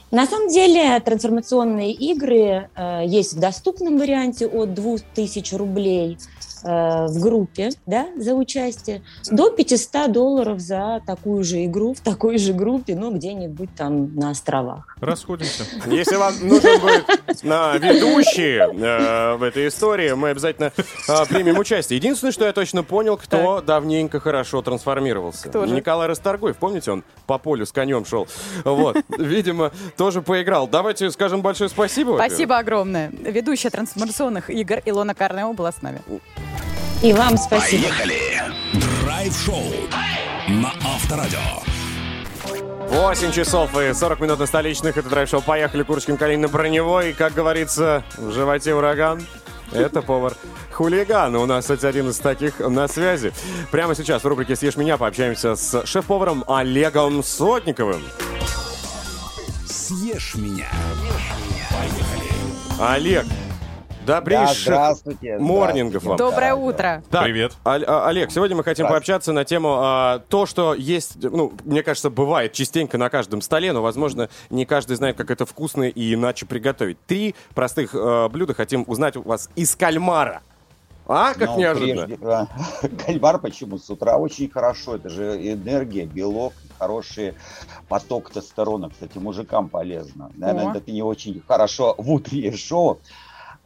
[0.10, 6.17] На самом деле трансформационные игры э, есть в доступном варианте от 2000 рублей
[6.68, 12.54] в группе да, за участие до 500 долларов за такую же игру в такой же
[12.54, 14.96] группе, ну, где-нибудь там на островах.
[15.00, 15.64] Расходимся.
[15.88, 21.98] Если вам нужен будет на ведущий э, в этой истории, мы обязательно э, примем участие.
[21.98, 25.50] Единственное, что я точно понял, кто давненько хорошо трансформировался.
[25.50, 25.74] Кто же?
[25.74, 28.28] Николай Расторгуев, помните, он по полю с конем шел.
[28.64, 30.68] Вот, видимо, тоже поиграл.
[30.68, 32.16] Давайте скажем большое спасибо.
[32.16, 33.10] Спасибо огромное.
[33.10, 36.02] Ведущая трансформационных игр Илона Карнео была с нами.
[37.02, 37.84] И вам спасибо.
[37.84, 38.41] Поехали!
[39.04, 39.63] Драйв-шоу
[40.48, 41.39] на Авторадио.
[42.89, 44.98] 8 часов и 40 минут на столичных.
[44.98, 47.12] Это драйв-шоу «Поехали» Курочкин Калинин Броневой.
[47.12, 49.26] И, как говорится, в животе ураган.
[49.72, 50.34] Это повар
[50.72, 51.36] хулиган.
[51.36, 53.34] У нас, кстати, один из таких на связи.
[53.72, 58.02] Прямо сейчас в рубрике «Съешь меня» пообщаемся с шеф-поваром Олегом Сотниковым.
[59.67, 60.67] Съешь меня.
[62.80, 63.26] Олег,
[64.08, 65.38] добрейших здравствуйте.
[65.38, 66.17] морнингов вам.
[66.17, 67.04] Доброе утро.
[67.12, 67.54] Так, Привет.
[67.63, 68.93] Ол- а, Олег, сегодня мы хотим Так.
[68.93, 73.74] пообщаться на тему а, то, что есть, ну, мне кажется, бывает частенько на каждом столе,
[73.74, 76.98] но, возможно, не каждый знает, как это вкусно и иначе приготовить.
[77.06, 80.41] Три простых э, блюда хотим узнать у вас из кальмара.
[81.10, 82.06] А, как Но неожиданно.
[82.06, 82.48] прежде, а,
[83.06, 87.34] Кальмар почему с утра очень хорошо, это же энергия, белок, хороший
[87.88, 90.32] поток тестостерона, кстати, мужикам полезно.
[90.36, 90.78] Наверное, О.
[90.78, 93.00] это не очень хорошо в утреннее шоу.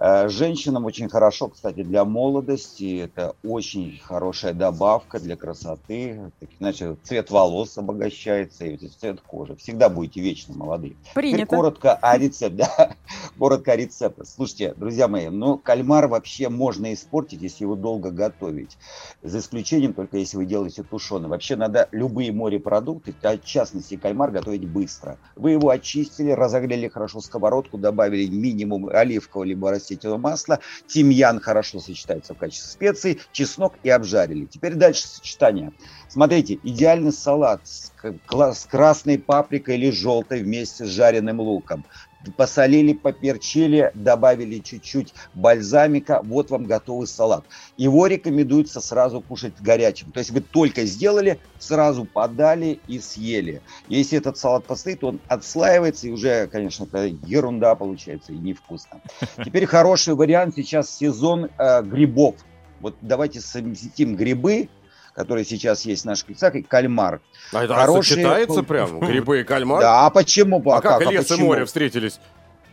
[0.04, 3.02] Э, Женщинам очень хорошо, кстати, для молодости.
[3.04, 6.32] Это очень хорошая добавка для красоты.
[6.60, 9.56] Иначе цвет волос обогащается и цвет кожи.
[9.58, 10.96] Всегда будете вечно молодые.
[11.12, 11.56] Теперь Принято.
[11.56, 12.42] коротко о рецепте.
[12.62, 12.96] Да,
[13.38, 14.26] коротко о рецепте.
[14.26, 18.78] Слушайте, друзья мои, ну, кальмар вообще можно испортить, если его долго готовить.
[19.22, 21.30] За исключением только если вы делаете тушеный.
[21.30, 25.18] Вообще надо любые морепродукты, а в частности кальмар, готовить быстро.
[25.36, 32.34] Вы его очистили, разогрели хорошо сковородку, добавили минимум оливкового либо растительного масла, тимьян хорошо сочетается
[32.34, 34.46] в качестве специй, чеснок и обжарили.
[34.46, 35.72] Теперь дальше сочетание.
[36.08, 41.86] Смотрите, идеальный салат с, с красной паприкой или желтой вместе с жареным луком.
[42.38, 47.46] Посолили, поперчили, добавили чуть-чуть бальзамика, вот вам готовый салат.
[47.78, 50.12] Его рекомендуется сразу кушать горячим.
[50.12, 53.62] То есть вы только сделали, сразу подали и съели.
[53.88, 59.02] Если этот салат постоит, он отслаивается и уже, конечно, это ерунда получается и невкусно.
[59.44, 62.36] Теперь хороший вариант сейчас сезон э, грибов.
[62.80, 64.70] Вот давайте совместим грибы,
[65.16, 67.22] которые сейчас есть в наших лицах, и кальмар.
[67.54, 69.00] А это Хорошие- сочетается прям?
[69.02, 69.82] Грибы и кальмар?
[69.82, 70.62] Да, а почему?
[70.72, 71.48] А как лес и почему?
[71.48, 72.20] море встретились?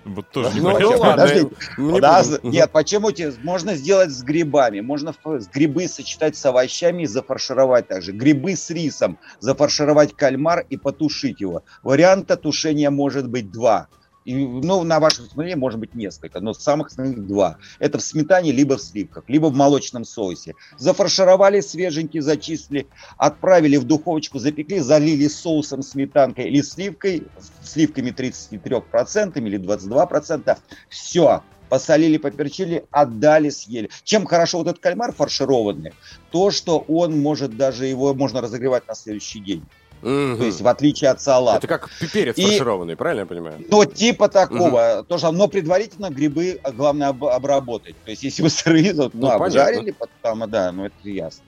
[0.05, 1.25] Вот тоже Ну, ну ладно.
[1.27, 1.49] Подожди.
[1.77, 4.81] не з- нет, почему тебе можно сделать с грибами?
[4.81, 8.13] Можно с грибы сочетать с овощами и зафаршировать также.
[8.13, 11.63] Грибы с рисом, зафаршировать кальмар и потушить его.
[11.83, 13.89] Варианта тушения может быть два.
[14.35, 17.57] Ну, на ваше усмотрение может быть несколько, но самых основных два.
[17.79, 20.55] Это в сметане, либо в сливках, либо в молочном соусе.
[20.77, 22.87] Зафаршировали свеженький, зачистили,
[23.17, 27.23] отправили в духовочку, запекли, залили соусом, сметанкой или сливкой,
[27.63, 30.59] сливками 33% или 22%.
[30.91, 33.89] Все, посолили, поперчили, отдали, съели.
[34.05, 35.93] Чем хорошо вот этот кальмар фаршированный,
[36.31, 39.65] то, что он может даже его можно разогревать на следующий день.
[40.03, 40.39] Мгм.
[40.39, 41.59] То есть в отличие от салата.
[41.59, 43.65] Это как перец И- фаршированный, правильно я понимаю?
[43.69, 45.05] Ну, типа такого.
[45.09, 47.97] Тоже, но предварительно грибы а, главное об- обработать.
[48.05, 51.45] То есть, если вы сырые, то ну, Ну, обжарили, потом, да, ну это ясно.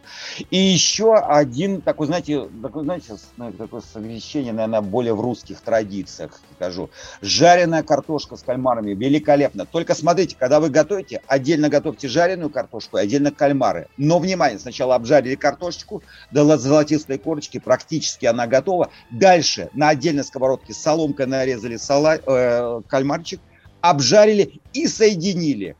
[0.50, 6.40] И еще один такой, знаете, такой, знаете, ну, такое совмещение, наверное, более в русских традициях,
[6.56, 6.90] скажу.
[7.22, 9.66] Жареная картошка с кальмарами великолепно.
[9.66, 13.86] Только смотрите, когда вы готовите, отдельно готовьте жареную картошку, и отдельно кальмары.
[13.96, 18.90] Но, внимание, сначала обжарили картошечку до золотистой корочки, практически она готова.
[19.10, 23.40] Дальше на отдельной сковородке с соломкой нарезали сала, э, кальмарчик,
[23.80, 25.76] обжарили и соединили.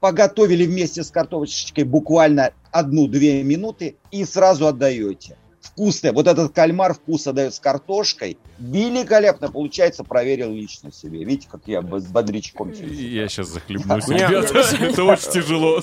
[0.00, 5.36] Поготовили вместе с картошечкой буквально одну-две минуты и сразу отдаете.
[5.60, 6.12] Вкусное.
[6.12, 8.38] Вот этот кальмар вкус отдает с картошкой.
[8.58, 10.04] Великолепно получается.
[10.04, 11.22] Проверил лично себе.
[11.22, 12.72] Видите, как я б- бодрячком.
[12.72, 14.58] Я сейчас захлебнусь, ребята.
[14.80, 15.82] Это очень тяжело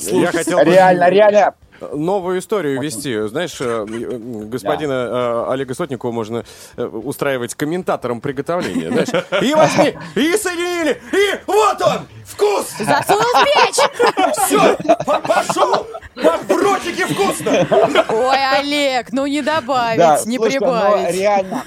[0.64, 1.54] Реально, реально.
[1.94, 3.28] Новую историю вести.
[3.28, 6.44] Знаешь, э, э, господина э, Олега Сотникова можно
[6.78, 8.90] устраивать комментатором приготовления.
[8.90, 12.68] Знаешь, и возьми, и соединили, и вот он, вкус!
[12.80, 14.36] Засунул в печь!
[14.46, 15.88] Все, пошел!
[16.16, 17.68] В ротике вкусно!
[18.10, 21.16] Ой, Олег, ну не добавить, Да, не слушайте, но прибавить.
[21.16, 21.64] реально,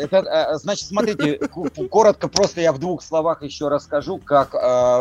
[0.00, 1.38] это, значит, смотрите,
[1.90, 4.52] коротко просто я в двух словах еще расскажу, как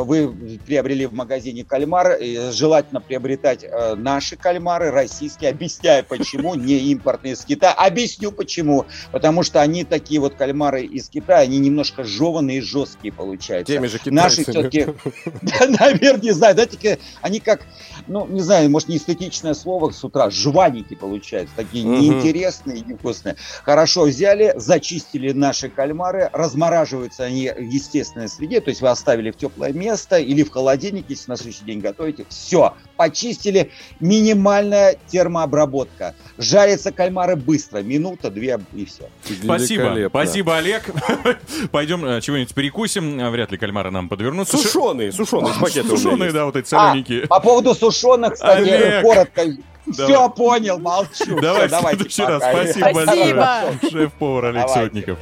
[0.05, 2.13] вы приобрели в магазине кальмар.
[2.13, 3.65] И Желательно приобретать
[3.97, 5.49] наши кальмары, российские.
[5.49, 7.73] Объясняю, почему, не импортные из Китая.
[7.73, 8.85] Объясню, почему.
[9.11, 13.73] Потому что они такие вот кальмары из Китая, они немножко жеванные и жесткие получаются.
[13.73, 14.69] Теми же Наши китайцами.
[14.69, 17.61] все-таки, наверное, не знаю, да, такие, они как,
[18.07, 21.99] ну, не знаю, может, не эстетичное слово с утра, жваники получаются, такие Мгм.
[21.99, 23.35] неинтересные, невкусные.
[23.63, 29.37] Хорошо взяли, зачистили наши кальмары, размораживаются они в естественной среде, то есть вы оставили в
[29.37, 32.25] теплое место или в холодильник, если на следующий день готовите.
[32.29, 36.15] Все, почистили, минимальная термообработка.
[36.37, 39.09] Жарятся кальмары быстро, минута, две и все.
[39.43, 40.83] Спасибо, спасибо, Олег.
[41.71, 43.19] Пойдем э, чего-нибудь перекусим.
[43.21, 44.57] А, Вряд ли кальмары нам подвернутся.
[44.57, 47.25] Сушеные, сушеные меня Сушеные, да, вот эти А, соленики.
[47.27, 47.94] по поводу сушеных,
[48.29, 49.01] кстати, Олег.
[49.03, 49.41] коротко.
[49.87, 50.11] Давай.
[50.11, 51.39] Все понял, молчу.
[51.41, 52.41] Давай в Всё, давайте следующий раз.
[52.41, 52.63] пока.
[52.63, 53.17] Спасибо большое.
[53.17, 53.89] Спасибо.
[53.91, 54.83] Шеф-повар Олег Давайте.
[54.85, 55.19] Сотников.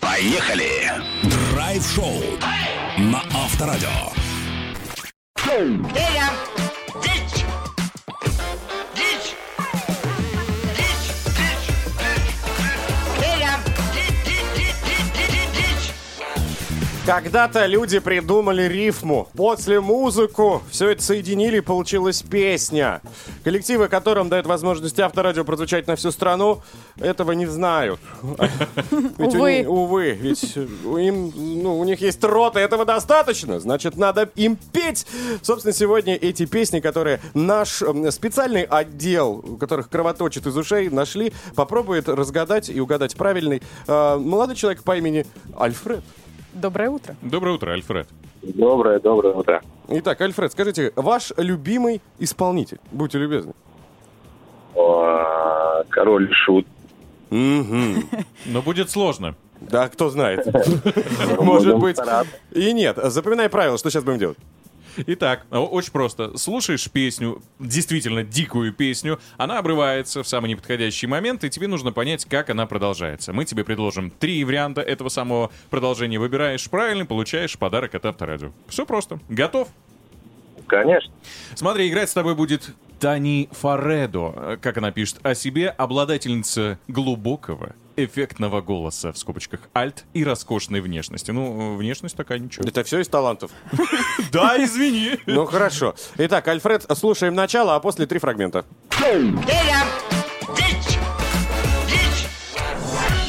[0.00, 0.92] Поехали!
[1.52, 2.22] Драйв-шоу
[2.98, 3.88] на Авторадио.
[17.04, 19.28] Когда-то люди придумали рифму.
[19.34, 23.00] После музыку все это соединили, получилась песня.
[23.42, 26.62] Коллективы, которым дает возможность авторадио прозвучать на всю страну,
[27.00, 27.98] этого не знают.
[29.18, 29.64] Ведь Увы.
[29.66, 33.58] увы, ведь у им, ну, у них есть рот, и этого достаточно.
[33.58, 35.04] Значит, надо им петь.
[35.42, 41.32] Собственно, сегодня эти песни, которые наш м, специальный отдел, у которых кровоточит из ушей, нашли,
[41.56, 45.26] попробует разгадать и угадать правильный э, молодой человек по имени
[45.58, 46.04] Альфред.
[46.52, 47.16] Доброе утро.
[47.22, 48.08] Доброе утро, Альфред.
[48.42, 49.62] Доброе, доброе утро.
[49.88, 52.78] Итак, Альфред, скажите, ваш любимый исполнитель?
[52.90, 53.52] Будьте любезны.
[54.74, 56.66] О, Король Шут.
[57.30, 58.04] Мгм.
[58.46, 59.34] Но будет сложно.
[59.60, 60.46] Да, кто знает.
[61.40, 61.96] Может быть.
[62.50, 62.98] И нет.
[63.02, 64.38] Запоминай правила, что сейчас будем делать.
[64.96, 66.36] Итак, очень просто.
[66.36, 72.24] Слушаешь песню, действительно дикую песню, она обрывается в самый неподходящий момент, и тебе нужно понять,
[72.24, 73.32] как она продолжается.
[73.32, 76.18] Мы тебе предложим три варианта этого самого продолжения.
[76.18, 78.52] Выбираешь правильный, получаешь подарок от Авторадио.
[78.68, 79.18] Все просто.
[79.28, 79.68] Готов?
[80.66, 81.12] Конечно.
[81.54, 82.70] Смотри, играть с тобой будет
[83.02, 84.32] Тани Фаредо.
[84.36, 90.80] Э, Как она пишет о себе, обладательница глубокого, эффектного голоса, в скобочках, альт и роскошной
[90.80, 91.32] внешности.
[91.32, 92.64] Ну, внешность такая ничего.
[92.64, 93.50] Это все из талантов.
[94.32, 95.18] Да, извини.
[95.26, 95.96] Ну хорошо.
[96.16, 98.64] Итак, Альфред, слушаем начало, а после три фрагмента.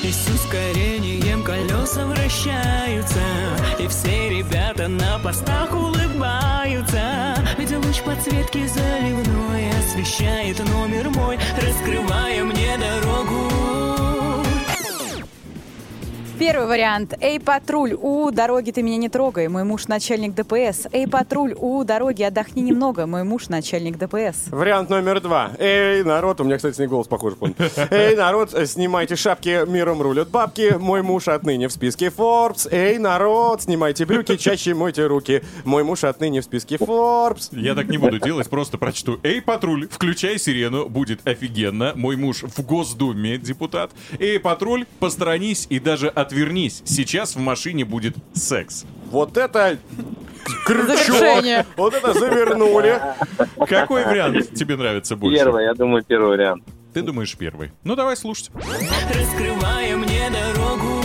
[0.04, 3.24] И с ускорением колеса вращаются
[3.80, 9.43] И все ребята на постах улыбаются Ведь луч подсветки заливной
[9.94, 12.63] Освещает номер мой Раскрывая мне
[16.46, 17.14] Первый вариант.
[17.22, 20.88] Эй, патруль, у дороги ты меня не трогай, мой муж начальник ДПС.
[20.92, 24.48] Эй, патруль, у дороги отдохни немного, мой муж начальник ДПС.
[24.48, 25.52] Вариант номер два.
[25.58, 27.56] Эй, народ, у меня, кстати, не голос похож, помню.
[27.92, 30.76] Эй, народ, снимайте шапки, миром рулят бабки.
[30.78, 32.68] Мой муж отныне в списке Forbes.
[32.70, 35.44] Эй, народ, снимайте брюки, чаще мойте руки.
[35.64, 37.58] Мой муж отныне в списке Forbes.
[37.58, 39.18] Я так не буду делать, просто прочту.
[39.24, 41.94] Эй, патруль, включай сирену, будет офигенно.
[41.96, 43.92] Мой муж в Госдуме депутат.
[44.20, 46.82] Эй, патруль, посторонись и даже отвернись.
[46.86, 48.86] Сейчас в машине будет секс.
[49.12, 49.78] Вот это
[50.66, 50.88] крючок.
[50.88, 51.66] Завершение.
[51.78, 53.00] Вот это завернули.
[53.68, 55.38] Какой вариант тебе нравится больше?
[55.38, 56.64] Первый, я думаю, первый вариант.
[56.94, 57.72] Ты думаешь первый.
[57.84, 58.52] Ну, давай слушать.
[58.54, 61.04] Раскрывая мне дорогу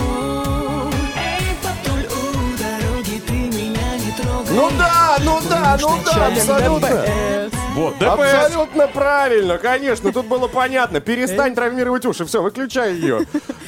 [1.16, 7.57] Эй, патруль, у дороги ты меня не трогай Ну да, ну да, ну да, абсолютно.
[7.78, 8.34] Вот, ДПС.
[8.34, 11.00] Абсолютно правильно, конечно, тут было понятно.
[11.00, 13.20] Перестань травмировать уши, все, выключай ее.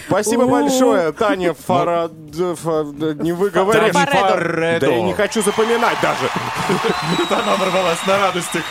[0.06, 2.12] Спасибо большое, Таня Фарад...
[2.30, 2.84] Фа-
[3.18, 3.92] Не выговоришь.
[3.92, 6.28] Да я не хочу запоминать даже.
[7.28, 8.62] Она ворвалась на радостях.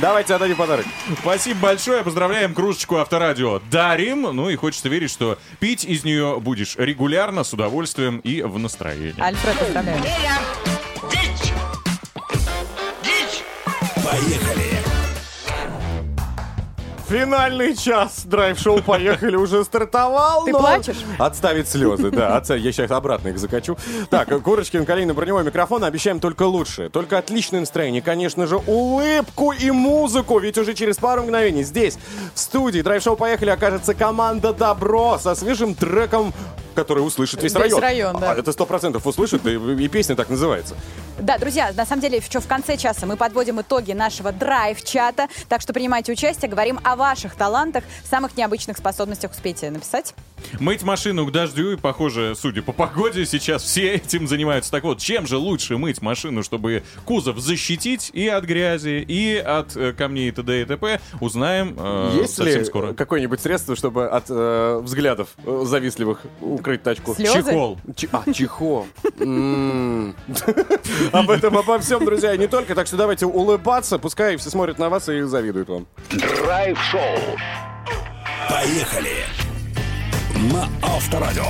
[0.00, 0.86] Давайте отдадим подарок.
[1.20, 3.60] Спасибо большое, поздравляем кружечку Авторадио.
[3.70, 8.58] Дарим, ну и хочется верить, что пить из нее будешь регулярно, с удовольствием и в
[8.58, 9.14] настроении.
[9.20, 10.00] Альфред, поздравляю.
[17.14, 20.46] Финальный час драйв-шоу «Поехали» уже стартовал.
[20.46, 20.96] Ты но- плачешь?
[21.16, 22.36] Отставить слезы, да.
[22.36, 23.78] отца- Я сейчас обратно их закачу.
[24.10, 25.84] Так, Курочкин, Калина, броневой микрофон.
[25.84, 26.88] Обещаем только лучшее.
[26.88, 28.02] Только отличное настроение.
[28.02, 30.40] Конечно же, улыбку и музыку.
[30.40, 31.98] Ведь уже через пару мгновений здесь,
[32.34, 36.34] в студии драйв-шоу «Поехали» окажется команда «Добро» со свежим треком
[36.74, 37.80] который услышит весь, Весь район.
[37.80, 38.32] район, да.
[38.32, 39.54] А, это сто процентов услышит, и,
[39.84, 40.74] и песня так называется.
[41.18, 45.60] Да, друзья, на самом деле, еще в конце часа мы подводим итоги нашего драйв-чата, так
[45.60, 50.14] что принимайте участие, говорим о ваших талантах, самых необычных способностях успейте написать.
[50.60, 54.70] Мыть машину к дождю, и, похоже, судя по погоде, сейчас все этим занимаются.
[54.70, 59.74] Так вот, чем же лучше мыть машину, чтобы кузов защитить и от грязи, и от
[59.76, 60.62] э, камней и т.д.
[60.62, 62.92] и т.п., узнаем э, Есть совсем ли скоро.
[62.92, 66.20] какое-нибудь средство, чтобы от э, взглядов э, завистливых
[66.64, 67.14] укрыть тачку?
[67.14, 67.50] Слезы?
[67.50, 67.78] Чехол.
[67.94, 68.86] Чи- а, чехол.
[71.12, 72.74] Об этом, обо всем, друзья, и не только.
[72.74, 75.86] Так что давайте улыбаться, пускай все смотрят на вас и завидуют вам.
[76.10, 77.18] Драйв-шоу.
[78.48, 79.24] Поехали!
[80.52, 81.44] На Авторадио.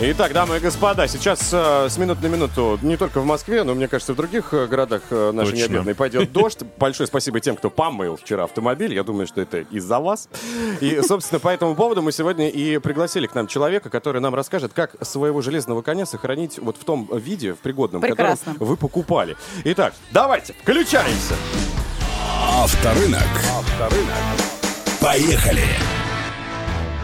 [0.00, 3.74] Итак, дамы и господа, сейчас э, с минуты на минуту не только в Москве, но,
[3.74, 5.64] мне кажется, в других э, городах э, нашей Точно.
[5.64, 6.60] необъятной пойдет дождь.
[6.78, 8.94] Большое спасибо тем, кто помыл вчера автомобиль.
[8.94, 10.28] Я думаю, что это из-за вас.
[10.80, 14.72] И, собственно, по этому поводу мы сегодня и пригласили к нам человека, который нам расскажет,
[14.72, 18.52] как своего железного коня сохранить вот в том виде, в пригодном, Прекрасно.
[18.52, 19.36] котором вы покупали.
[19.64, 21.34] Итак, давайте, включаемся.
[22.56, 23.26] Авторынок.
[25.00, 25.64] Поехали!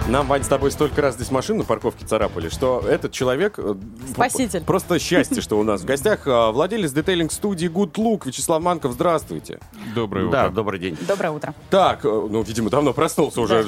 [0.06, 3.54] Нам, Вань, с тобой столько раз здесь машину на парковке царапали, что этот человек...
[3.58, 3.74] э,
[4.12, 4.60] Спаситель.
[4.62, 8.92] Просто счастье, что у нас в гостях э, владелец детейлинг-студии Good Look Вячеслав Манков.
[8.92, 9.60] Здравствуйте.
[9.94, 10.54] Доброе Да, утро.
[10.54, 10.98] добрый день.
[11.08, 11.54] Доброе утро.
[11.70, 13.66] Так, э, ну, видимо, давно проснулся уже.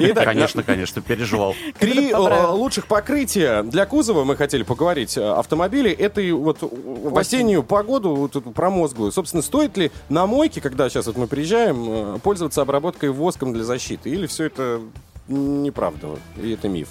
[0.00, 1.54] Итак, Конечно, конечно, переживал.
[1.78, 5.92] Три лучших покрытия для кузова мы хотели поговорить автомобилей.
[5.92, 9.12] Это и вот в осеннюю погоду вот эту промозглую.
[9.12, 14.10] Собственно, стоит ли на мойке, когда сейчас вот мы приезжаем, пользоваться обработкой воском для защиты?
[14.10, 14.80] Или все это
[15.28, 16.18] неправда?
[16.36, 16.88] И это миф?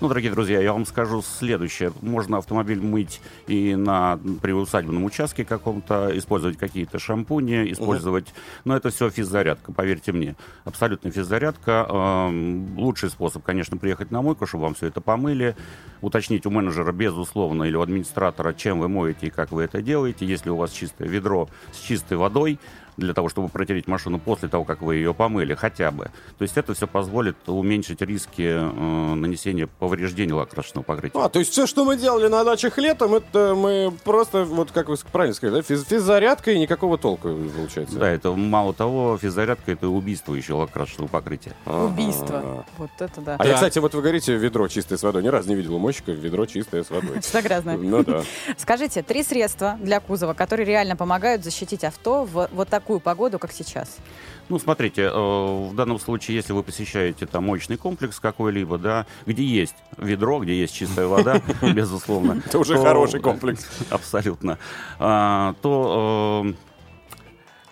[0.00, 1.92] Ну, дорогие друзья, я вам скажу следующее.
[2.00, 8.32] Можно автомобиль мыть и на приусадебном участке каком-то, использовать какие-то шампуни, использовать...
[8.64, 10.36] Но это все физзарядка, поверьте мне.
[10.64, 11.86] Абсолютно физзарядка.
[11.86, 15.54] Эм, Лучший способ, конечно, приехать на мойку, чтобы вам все это помыли.
[16.00, 20.24] Уточнить у менеджера, безусловно, или у администратора, чем вы моете и как вы это делаете.
[20.24, 22.58] Если у вас чистое ведро с чистой водой,
[23.00, 26.10] для того, чтобы протереть машину после того, как вы ее помыли, хотя бы.
[26.38, 31.18] То есть это все позволит уменьшить риски э, нанесения повреждений лакрасочного покрытия.
[31.18, 34.88] А, то есть все, что мы делали на дачах летом, это мы просто, вот как
[34.88, 37.98] вы правильно сказали, да, физ- физзарядка и никакого толка получается.
[37.98, 41.54] Да, это мало того, физзарядка это убийство еще лакрасочного покрытия.
[41.66, 42.66] Убийство.
[42.78, 43.36] Вот это да.
[43.38, 45.22] А я, кстати, вот вы говорите, ведро чистое с водой.
[45.22, 47.20] Ни разу не видел у мойщика ведро чистое с водой.
[47.20, 47.76] Всегда грязное.
[47.76, 48.22] Ну да.
[48.56, 53.52] Скажите, три средства для кузова, которые реально помогают защитить авто в вот такую погоду, как
[53.52, 53.98] сейчас.
[54.48, 59.44] Ну, смотрите, э, в данном случае, если вы посещаете там моечный комплекс какой-либо, да, где
[59.44, 62.42] есть ведро, где есть чистая вода, безусловно.
[62.44, 63.64] Это уже хороший комплекс.
[63.90, 64.58] Абсолютно.
[64.98, 66.44] А, То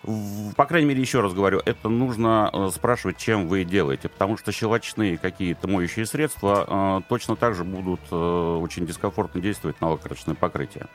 [0.06, 0.12] э,
[0.56, 4.52] по крайней мере, еще раз говорю, это нужно э, спрашивать, чем вы делаете, потому что
[4.52, 8.14] щелочные какие-то моющие средства э, точно так же будут э,
[8.62, 10.86] очень дискомфортно действовать на лакрасочное покрытие.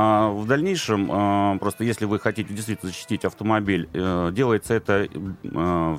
[0.00, 5.98] А, В дальнейшем, э, просто если вы хотите действительно защитить автомобиль, э, делается это э,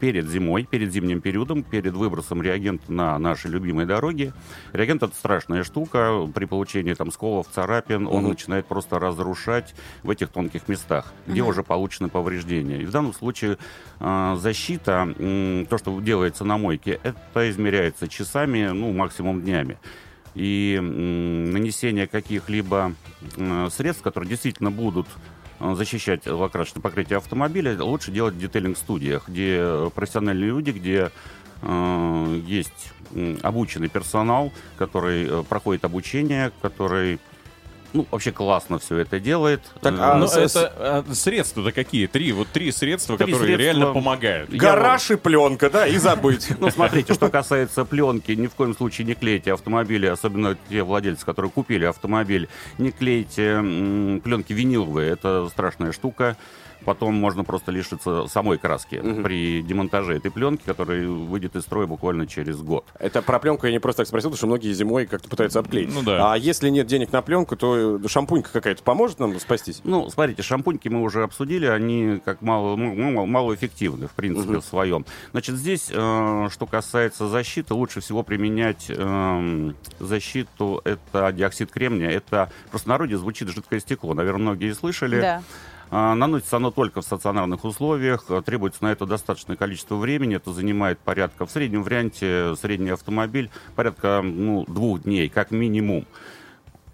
[0.00, 4.32] перед зимой, перед зимним периодом, перед выбросом реагента на наши любимые дороги.
[4.72, 6.26] Реагент это страшная штука.
[6.34, 8.28] При получении там сколов, царапин, он Мгм.
[8.30, 11.50] начинает просто разрушать в этих тонких местах, где Мгм.
[11.50, 12.82] уже получены повреждения.
[12.82, 13.58] И в данном случае
[14.00, 19.78] э, защита, м, то, что делается на мойке, это измеряется часами, ну, максимум днями.
[20.34, 22.94] И нанесение каких-либо
[23.70, 25.06] средств, которые действительно будут
[25.60, 31.10] э, защищать лакрасочное покрытие автомобиля, лучше делать в детейлинг-студиях, где профессиональные люди, где
[31.62, 32.92] э, есть
[33.42, 37.18] обученный персонал, который э, проходит обучение, который
[37.92, 39.62] ну, вообще классно все это делает.
[39.80, 42.06] Так, Э, а Но с- это а, средства-то какие?
[42.06, 43.62] Три, вот три средства, Три которые средства.
[43.62, 44.50] реально помогают.
[44.50, 46.48] Гараж и пленка, да, и забыть.
[46.60, 51.24] Ну, смотрите, что касается пленки, ни в коем случае не клейте автомобили, особенно те владельцы,
[51.24, 53.58] которые купили автомобиль, не клейте
[54.22, 56.36] пленки виниловые, это страшная штука.
[56.88, 59.22] Потом можно просто лишиться самой краски Мгм.
[59.22, 62.86] при демонтаже этой пленки, которая выйдет из строя буквально через год.
[62.98, 65.92] Это про пленку я не просто так спросил, потому что многие зимой как-то пытаются обклеить.
[65.94, 66.32] Ну да.
[66.32, 69.82] А если нет денег на пленку, то э, шампунька какая-то поможет нам спастись?
[69.84, 74.60] Ну, смотрите, шампуньки мы уже обсудили, они как мало, ну, ну, малоэффективны, в принципе, Мгм.
[74.62, 75.04] в своем.
[75.32, 82.50] Значит, здесь, э, что касается защиты, лучше всего применять эм, защиту, это диоксид кремния, это
[82.68, 85.20] в простонародье звучит жидкое стекло, наверное, многие слышали.
[85.20, 85.42] Да.
[85.90, 90.52] А, Наносится оно только в стационарных условиях, а, требуется на это достаточное количество времени, это
[90.52, 96.06] занимает порядка, в среднем варианте, средний автомобиль, порядка ну, двух дней, как минимум.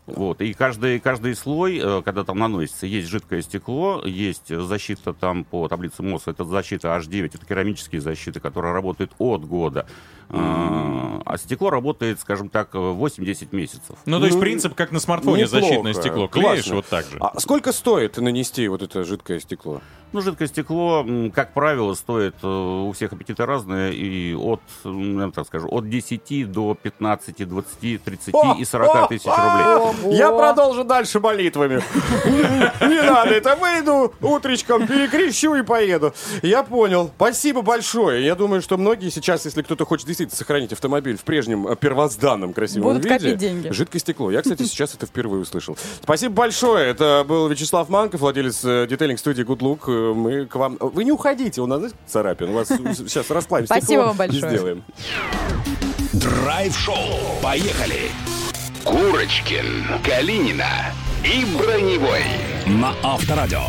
[0.07, 0.43] Вот.
[0.43, 5.67] И каждый, каждый слой, э, когда там наносится, есть жидкое стекло, есть защита там по
[5.67, 9.87] таблице МОС, это защита H9, это керамические защиты, которые работают от года.
[10.31, 13.97] А, А стекло работает, скажем так, 8-10 месяцев.
[14.05, 15.65] Ну, то есть Ну, принцип, как на смартфоне неплохо.
[15.67, 16.29] защитное стекло.
[16.29, 16.75] Клеишь Классно.
[16.77, 17.19] вот так же.
[17.21, 19.81] А сколько стоит нанести вот это жидкое стекло?
[20.13, 21.05] Ну, жидкое стекло,
[21.35, 26.45] как правило, стоит, э, у всех аппетиты разные, и от, я так скажу, от 10
[26.53, 30.17] до 15, 20, 30 и 40 тысяч рублей.
[30.17, 31.83] Я продолжу дальше молитвами.
[32.81, 36.15] Не надо, это выйду утречком, перекрещу и поеду.
[36.43, 37.11] Я понял.
[37.17, 38.25] Спасибо большое.
[38.25, 42.53] Я думаю, что многие сейчас, если кто-то хочет действительно сохранить автомобиль в прежнем э, первозданном
[42.53, 43.19] красивом Будут виде...
[43.19, 43.69] копить деньги.
[43.71, 44.31] Жидкое стекло.
[44.31, 45.77] Я, кстати, сейчас это впервые услышал.
[46.03, 46.89] Спасибо большое.
[46.91, 49.81] Это был Вячеслав Манков, владелец э, детейлинг-студии Good Look.
[49.89, 50.77] Э, Мы к вам...
[50.81, 52.51] Вы не уходите, у нас знаете, царапин.
[52.51, 54.51] У вас сейчас расплавим Спасибо стекло вам большое.
[54.51, 54.85] сделаем.
[56.13, 56.97] Драйв-шоу.
[57.43, 58.11] Поехали.
[58.85, 60.93] Курочкин, Калинина
[61.25, 62.23] и Броневой.
[62.67, 63.63] На Авторадио.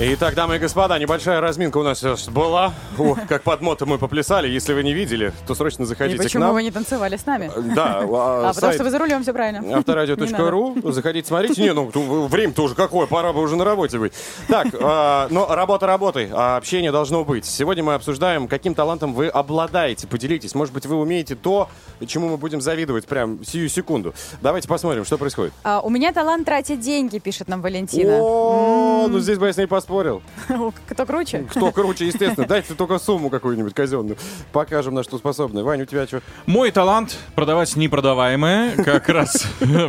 [0.00, 2.72] Итак, дамы и господа, небольшая разминка у нас сейчас была.
[2.96, 4.46] О, как под мото мы поплясали.
[4.46, 6.54] Если вы не видели, то срочно И заходите к почему нам.
[6.54, 7.50] вы не танцевали с нами?
[7.74, 9.76] Да, А, потому что вы за рулем, все правильно.
[9.78, 10.76] Авторадио.ру.
[10.92, 11.60] Заходите, смотрите.
[11.60, 11.88] Не, ну
[12.28, 14.12] время-то уже какое, пора бы уже на работе быть.
[14.46, 17.44] Так, а, но работа работой, а общение должно быть.
[17.44, 20.06] Сегодня мы обсуждаем, каким талантом вы обладаете.
[20.06, 20.54] Поделитесь.
[20.54, 21.68] Может быть, вы умеете то,
[22.06, 24.14] чему мы будем завидовать прям сию секунду.
[24.42, 25.52] Давайте посмотрим, что происходит.
[25.64, 28.18] А, у меня талант тратить деньги, пишет нам Валентина.
[28.20, 29.87] О, ну здесь бы я с ней поспорил.
[30.88, 31.46] Кто круче?
[31.50, 32.46] Кто круче, естественно.
[32.48, 34.16] Дайте только сумму какую-нибудь казенную.
[34.52, 35.62] Покажем, на что способны.
[35.64, 36.22] Ваня, у тебя что?
[36.46, 38.76] Мой талант продавать непродаваемое.
[38.84, 39.46] Как раз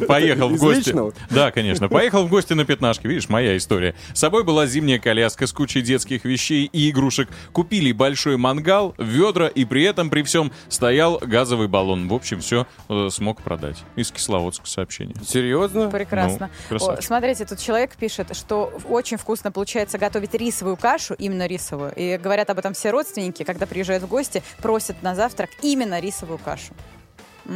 [0.08, 0.96] поехал в гости.
[1.30, 1.90] Да, конечно.
[1.90, 3.08] Поехал в гости на пятнашке.
[3.08, 3.96] Видишь, моя история.
[4.14, 7.30] С собой была зимняя коляска с кучей детских вещей и игрушек.
[7.52, 12.08] Купили большой мангал, ведра, и при этом при всем стоял газовый баллон.
[12.08, 12.66] В общем, все
[13.10, 13.78] смог продать.
[13.96, 15.16] Из Кисловодска сообщение.
[15.26, 15.90] Серьезно?
[15.90, 16.50] Прекрасно.
[16.70, 16.78] Ну.
[16.78, 21.94] О, смотрите, тут человек пишет, что очень вкусно получается готовить рисовую кашу, именно рисовую.
[21.96, 26.40] И говорят об этом все родственники, когда приезжают в гости, просят на завтрак именно рисовую
[26.40, 26.74] кашу.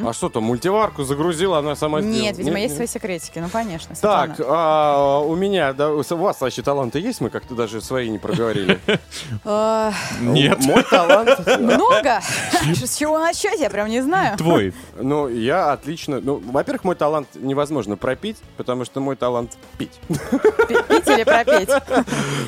[0.06, 2.22] А что там, мультиварку загрузила, она сама сделала?
[2.22, 3.40] Нет, видимо, есть свои секретики.
[3.40, 3.96] Ну, конечно.
[3.96, 7.22] Так, а, у меня, да, у вас вообще таланты есть?
[7.22, 8.80] Мы как-то даже свои не проговорили.
[9.46, 9.92] Э,
[10.22, 10.60] Нет.
[10.62, 11.40] Мой талант...
[11.60, 12.22] Много?
[12.74, 14.38] С чего начать, я прям не знаю.
[14.38, 14.74] Твой.
[15.00, 16.20] Ну, я отлично...
[16.22, 20.00] Ну, во-первых, мой талант невозможно пропить, потому что мой талант пить.
[20.08, 21.70] Пить или пропеть?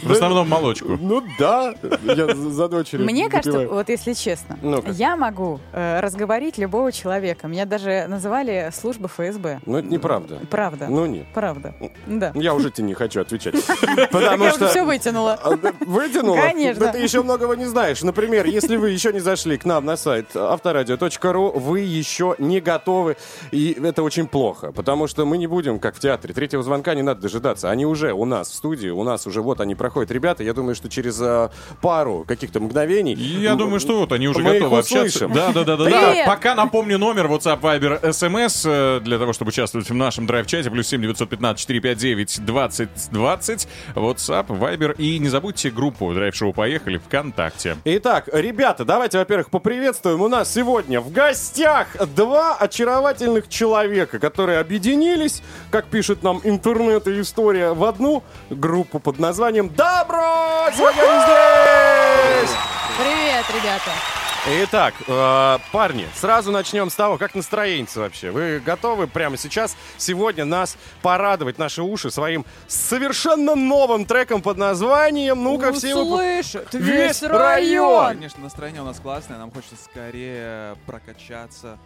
[0.03, 0.97] В основном молочку.
[0.99, 1.73] Ну да,
[2.03, 4.57] я за дочерью Мне кажется, вот если честно,
[4.91, 7.34] я могу э, разговорить любого человека.
[7.43, 9.59] Меня даже называли служба ФСБ.
[9.65, 10.39] Ну, это неправда.
[10.49, 10.87] Правда.
[10.89, 11.25] Ну, нет.
[11.33, 11.73] Правда.
[12.07, 12.31] Да.
[12.35, 13.55] Я уже тебе не хочу отвечать.
[14.11, 14.67] Потому я уже что...
[14.69, 15.39] все вытянула.
[15.41, 16.37] А, Вытянула?
[16.37, 16.85] Конечно.
[16.85, 18.01] Да ты еще многого не знаешь.
[18.01, 23.17] Например, если вы еще не зашли к нам на сайт авторадио.ру, вы еще не готовы,
[23.51, 27.01] и это очень плохо, потому что мы не будем, как в театре, третьего звонка не
[27.01, 27.69] надо дожидаться.
[27.69, 30.11] Они уже у нас в студии, у нас уже вот они проходят.
[30.11, 33.13] Ребята, я думаю, что через а, пару каких-то мгновений...
[33.13, 35.27] Я думаю, что вот они уже готовы общаться.
[35.27, 36.23] Да, да, да, да.
[36.25, 40.69] Пока напомню номер WhatsApp, Viber, SMS для того, чтобы участвовать в нашем драйв-чате.
[40.69, 43.67] Плюс 7 915 459 20 20.
[43.95, 44.95] WhatsApp, Viber.
[44.97, 47.77] И не забудьте группу Драйв Шоу Поехали ВКонтакте.
[47.85, 50.21] Итак, ребята, давайте, во-первых, поприветствуем.
[50.21, 57.21] У нас сегодня в гостях два очаровательных человека, которые объединились, как пишет нам интернет и
[57.21, 62.55] история, в одну группу под названием «Добро!» Сегодня здесь!
[62.97, 64.24] Привет, ребята.
[64.47, 68.29] Итак, э, парни, сразу начнем с того, как настроение вообще.
[68.29, 75.43] Вы готовы прямо сейчас, сегодня нас порадовать, наши уши, своим совершенно новым треком под названием
[75.43, 78.09] «Ну-ка, все вы...» Услышат Весь весь район.
[78.09, 81.79] Конечно, настроение у нас классное, нам хочется скорее прокачаться,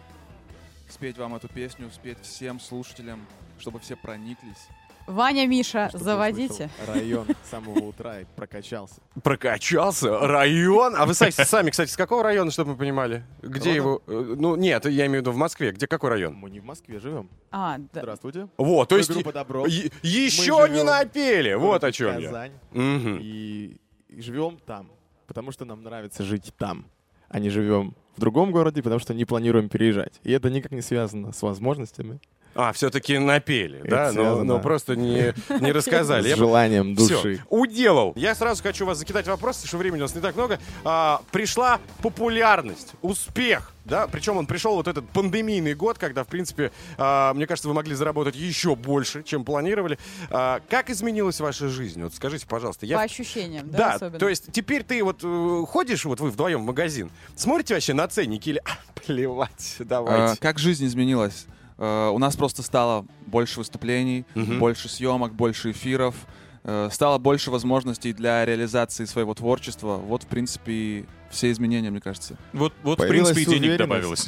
[0.90, 3.26] спеть вам эту песню, спеть всем слушателям,
[3.58, 4.68] чтобы все прониклись.
[5.10, 6.70] Ваня, Миша, Чтобы заводите.
[6.86, 8.96] Район с самого утра и прокачался.
[9.22, 10.94] Прокачался район.
[10.96, 13.24] А вы са- сами, кстати, с какого района, чтобы мы понимали?
[13.42, 14.02] Где его?
[14.06, 15.72] э, Ну, нет, я имею в виду в Москве.
[15.72, 16.34] Где какой район?
[16.34, 17.28] Мы не в Москве живем.
[17.50, 18.00] А, да.
[18.00, 18.48] Здравствуйте.
[18.56, 19.66] Вот, то есть группа «Добро».
[19.66, 21.54] е- Мы еще не напели.
[21.54, 22.50] Вот о чем я.
[22.74, 23.76] И
[24.18, 24.90] живем там,
[25.26, 26.86] потому что нам нравится жить там,
[27.28, 30.20] а не живем в другом городе, потому что не планируем переезжать.
[30.24, 32.20] И это никак не связано с возможностями,
[32.54, 34.06] А, все-таки напели, да?
[34.08, 34.44] Но, связано.
[34.44, 36.32] но просто не, не рассказали.
[36.32, 37.42] с желанием души.
[37.48, 38.12] уделал.
[38.16, 40.58] Я сразу хочу вас закидать вопросы, что времени у нас не так много.
[40.84, 44.06] А, пришла популярность, успех, да?
[44.08, 47.94] Причем он пришел вот этот пандемийный год, когда, в принципе, а, мне кажется, вы могли
[47.94, 49.98] заработать еще больше, чем планировали.
[50.28, 52.02] А, как изменилась ваша жизнь?
[52.02, 52.84] Вот скажите, пожалуйста.
[52.84, 54.18] Я По ощущениям, да, Да, особенно?
[54.18, 58.06] то есть теперь ты вот э, ходишь, вот вы вдвоем в магазин, смотрите вообще на
[58.08, 58.70] ценники или «А,
[59.06, 60.32] плевать, давайте.
[60.32, 61.46] А, как жизнь изменилась?
[61.80, 64.58] А, у нас просто стало больше выступлений, Мгм.
[64.58, 66.14] больше съемок, больше эфиров,
[66.62, 69.96] э, стало больше возможностей для реализации своего творчества.
[69.96, 72.36] Вот, в принципе, все изменения, мне кажется.
[72.52, 73.88] Вот, вот в Появилась принципе, и денег уверенность.
[73.88, 74.26] добавилось.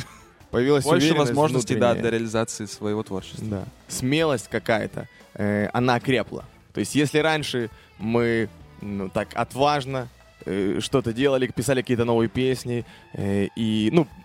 [0.51, 3.47] Появилась Больше возможностей, да, для реализации своего творчества.
[3.47, 3.65] Да.
[3.89, 6.45] Смелость какая-то, э, она крепла.
[6.75, 8.49] То есть если раньше мы
[8.83, 10.09] ну, так отважно
[10.45, 12.85] э, что-то делали, писали какие-то новые песни
[13.15, 14.22] э, и, ну, э,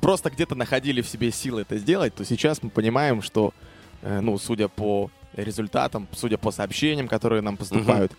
[0.00, 3.52] просто где-то находили в себе силы это сделать, то сейчас мы понимаем, что,
[4.02, 8.12] э, ну, судя по результатам, судя по сообщениям, которые нам поступают,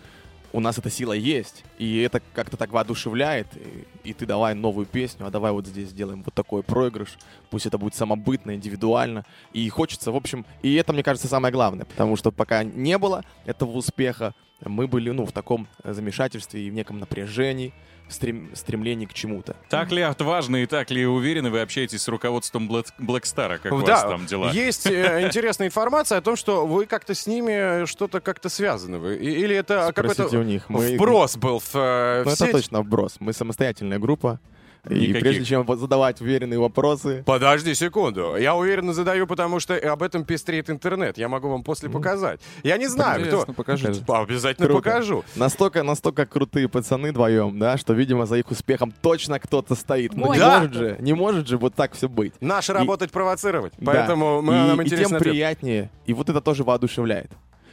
[0.52, 4.86] у нас эта сила есть, и это как-то так воодушевляет, и, и ты давай новую
[4.86, 7.18] песню, а давай вот здесь сделаем вот такой проигрыш,
[7.50, 11.84] пусть это будет самобытно, индивидуально, и хочется, в общем, и это, мне кажется, самое главное,
[11.84, 14.34] потому что пока не было этого успеха,
[14.64, 17.74] мы были, ну, в таком замешательстве и в неком напряжении,
[18.08, 19.56] стрем- стремлении к чему-то.
[19.68, 23.58] Так ли отважны и так ли уверены вы общаетесь с руководством Блэк- Блэкстара?
[23.58, 24.50] Как у Да, вас там дела?
[24.50, 28.98] есть э, интересная информация о том, что вы как-то с ними что-то как-то связаны.
[28.98, 29.16] Вы.
[29.16, 30.68] И- Или это Спросите какой-то у них.
[30.68, 32.52] Мы- вброс был в, э, Ну, в это сеть?
[32.52, 33.16] точно вброс.
[33.20, 34.40] Мы самостоятельная группа.
[34.88, 35.20] И Никаких.
[35.20, 38.36] прежде чем задавать уверенные вопросы, Подожди секунду.
[38.36, 41.18] Я уверенно задаю, потому что об этом пестреет интернет.
[41.18, 42.40] Я могу вам после показать.
[42.62, 43.26] Я не знаю, кто...
[43.28, 44.04] Интересно, покажите.
[44.06, 44.82] Обязательно Круто.
[44.82, 45.24] покажу.
[45.34, 50.14] Настолько, настолько крутые пацаны вдвоем, да, что, видимо, за их успехом точно кто-то стоит.
[50.14, 50.58] Ну, не Да.
[50.60, 52.34] может же, не может же вот так все быть.
[52.40, 53.72] Наша И- работать провоцировать.
[53.78, 53.92] Да.
[53.92, 55.32] Поэтому мы, и, нам и интересно тем ответ.
[55.32, 55.90] приятнее.
[56.06, 57.30] И вот это тоже воодушевляет.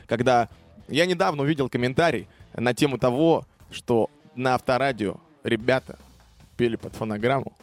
[0.08, 0.50] Когда
[0.88, 5.98] я недавно увидел комментарий на тему того, что на авторадио ребята
[6.58, 7.54] пели под фонограмму.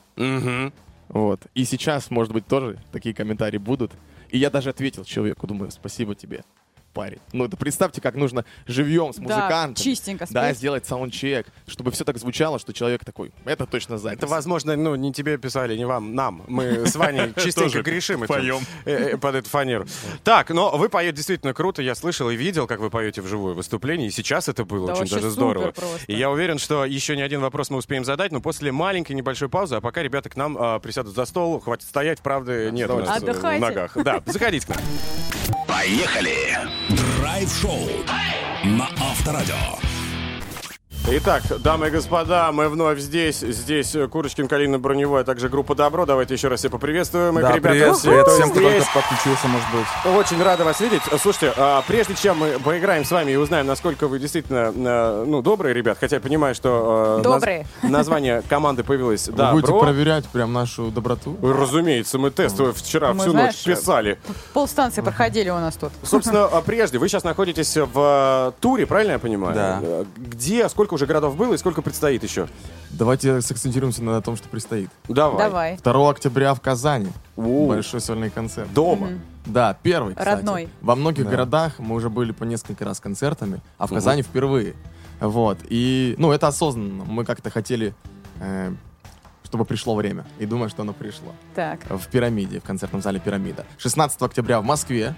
[1.08, 1.46] Вот.
[1.54, 3.92] И сейчас, может быть, тоже такие комментарии будут.
[4.28, 6.44] И я даже ответил человеку, думаю, спасибо тебе,
[6.90, 7.18] парень.
[7.32, 9.74] Ну, это представьте, как нужно живьем с Да, музыкантом.
[9.82, 10.58] чистенько Да, спеть.
[10.58, 14.18] сделать саундчек, чтобы все так звучало, что человек такой, это точно запись.
[14.18, 16.42] Это, возможно, ну, не тебе писали, не вам, нам.
[16.48, 18.60] Мы с Ваней частенько Тоже грешим поем.
[18.84, 19.86] э, э, под эту фанеру.
[20.24, 21.82] Так, но вы поете действительно круто.
[21.82, 24.08] Я слышал и видел, как вы поете вживую выступление.
[24.08, 25.72] И сейчас это было Да очень даже здорово.
[26.06, 29.48] И я уверен, что еще не один вопрос мы успеем задать, но после маленькой небольшой
[29.48, 32.98] паузы, а пока ребята к нам а, присядут за стол, хватит стоять, правда, нет у
[32.98, 33.60] нас э, Отдыхайте.
[33.64, 33.96] ногах.
[34.02, 34.78] Да, заходите к нам.
[35.80, 36.58] Поехали!
[36.90, 37.88] Драйв-шоу
[38.64, 39.89] на Авторадио.
[41.12, 43.40] Итак, дамы и господа, мы вновь здесь.
[43.40, 46.06] Здесь э, Курочкин, Калина, Броневой, а также группа Добро.
[46.06, 47.36] Давайте еще раз все поприветствуем.
[47.36, 47.68] их, Да, ребята.
[47.68, 48.84] привет, все, привет кто всем, кто здесь.
[48.84, 50.16] только подключился, может быть.
[50.16, 51.02] Очень рада вас видеть.
[51.20, 55.42] Слушайте, а, прежде чем мы поиграем с вами и узнаем, насколько вы действительно э, ну,
[55.42, 57.66] добрые ребят, хотя я понимаю, что э, Добрые.
[57.82, 61.36] название команды появилось Вы да, будете проверять прям нашу доброту?
[61.42, 64.16] Разумеется, мы тест вчера Мы, всю знаешь, ночь писали.
[64.52, 65.90] Полстанции проходили у нас тут.
[66.04, 69.54] Собственно, а прежде, вы сейчас находитесь в туре, правильно я понимаю?
[69.56, 69.80] Да.
[70.16, 72.48] Где, сколько уже городов было и сколько предстоит еще?
[72.90, 74.90] Давайте сакцентируемся на том, что предстоит.
[75.08, 75.38] Давай.
[75.38, 75.76] Давай.
[75.82, 77.10] 2 октября в Казани.
[77.36, 78.72] Большой сольный концерт.
[78.72, 79.08] Дома.
[79.08, 79.20] Мгм.
[79.46, 80.28] Да, первый, кстати.
[80.36, 80.68] Родной.
[80.80, 81.30] Во многих Да.
[81.30, 83.96] городах мы уже были по несколько раз концертами, а в Мгм.
[83.96, 84.74] Казани впервые.
[85.20, 85.58] Вот.
[85.68, 87.04] И, ну, это осознанно.
[87.04, 87.94] Мы как-то хотели,
[88.40, 88.72] э,
[89.44, 90.24] чтобы пришло время.
[90.38, 91.32] И думаю, что оно пришло.
[91.54, 91.80] Так.
[91.88, 93.64] В «Пирамиде», в концертном зале «Пирамида».
[93.78, 95.14] 16 октября в Москве.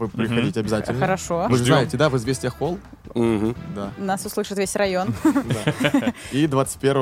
[0.00, 0.98] Вы приходите обязательно.
[0.98, 1.46] Хорошо.
[1.48, 1.74] Вы же Ждем.
[1.74, 2.78] знаете, да, в «Известия холл»?
[3.14, 3.90] Да.
[3.98, 5.14] Нас услышит весь район.
[6.32, 6.94] И 21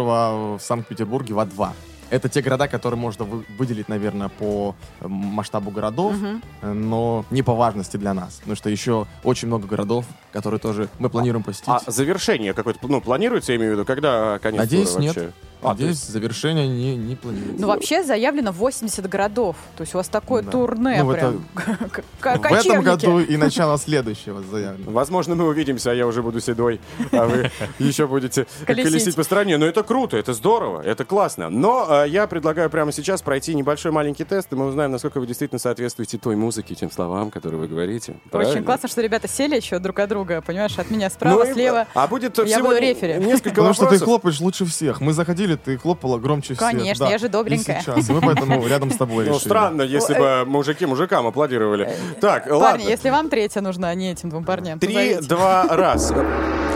[0.57, 1.71] в Санкт-Петербурге в А2.
[2.11, 6.43] Это те города, которые можно вы- выделить, наверное, по э, масштабу городов, Мгм.
[6.63, 8.37] э, но не по важности для нас.
[8.37, 11.69] Потому что еще очень много городов, которые тоже мы планируем посетить.
[11.69, 15.35] А завершение какое-то, ну, планируется, я имею в виду, когда конец Надеюсь, тура нет.
[15.61, 17.61] А, то Надеюсь, есть- завершение не, не планируется.
[17.61, 19.57] Ну, вообще заявлено 80 городов.
[19.77, 20.51] То есть у вас такое Да.
[20.51, 21.45] турне Ну, прям.
[22.21, 24.91] В этом году и начало следующего заявлено.
[24.91, 26.81] Возможно, мы увидимся, а я уже буду седой,
[27.13, 29.15] а вы еще будете Колесить.
[29.17, 29.57] по стране.
[29.59, 31.49] Но это круто, это здорово, это классно.
[31.51, 35.27] Но э, я предлагаю прямо сейчас пройти небольшой маленький тест, и мы узнаем, насколько вы
[35.27, 38.15] действительно соответствуете той музыке, тем словам, которые вы говорите.
[38.33, 41.87] Очень классно, что ребята сели еще друг от друга, понимаешь, от меня справа, Ну слева.
[41.95, 44.05] А будет Я всего несколько Потому что ты вопросов.
[44.07, 45.01] хлопаешь лучше всех.
[45.01, 46.59] Мы заходили, ты хлопала громче всех.
[46.59, 47.13] Конечно, Да.
[47.13, 47.79] я же добренькая.
[47.79, 48.09] И сейчас.
[48.09, 49.45] Мы поэтому рядом с тобой Ну, решили.
[49.49, 51.91] странно, если бы мужики мужикам аплодировали.
[52.21, 52.83] Так, Парни, ладно.
[52.83, 56.11] если вам третья нужна, а не этим двум парням, Три, два, раз.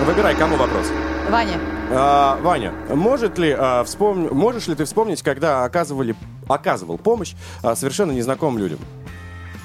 [0.07, 0.87] Выбирай, кому вопрос.
[1.31, 1.59] Ваня,
[1.95, 6.15] А, Ваня, может ли, а, вспом- можешь ли ты вспомнить, когда оказывали,
[6.49, 8.79] оказывал помощь а, совершенно незнакомым людям?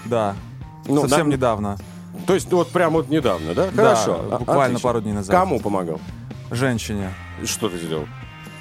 [0.05, 0.35] Да.
[0.85, 1.77] Ну, Совсем на- недавно.
[2.25, 3.67] То есть вот прям вот недавно, да?
[3.73, 4.19] Да, Хорошо.
[4.31, 4.79] а- буквально отлично.
[4.89, 5.35] пару дней назад.
[5.35, 5.99] Кому помогал?
[6.51, 7.13] Женщине.
[7.45, 8.05] Что ты сделал?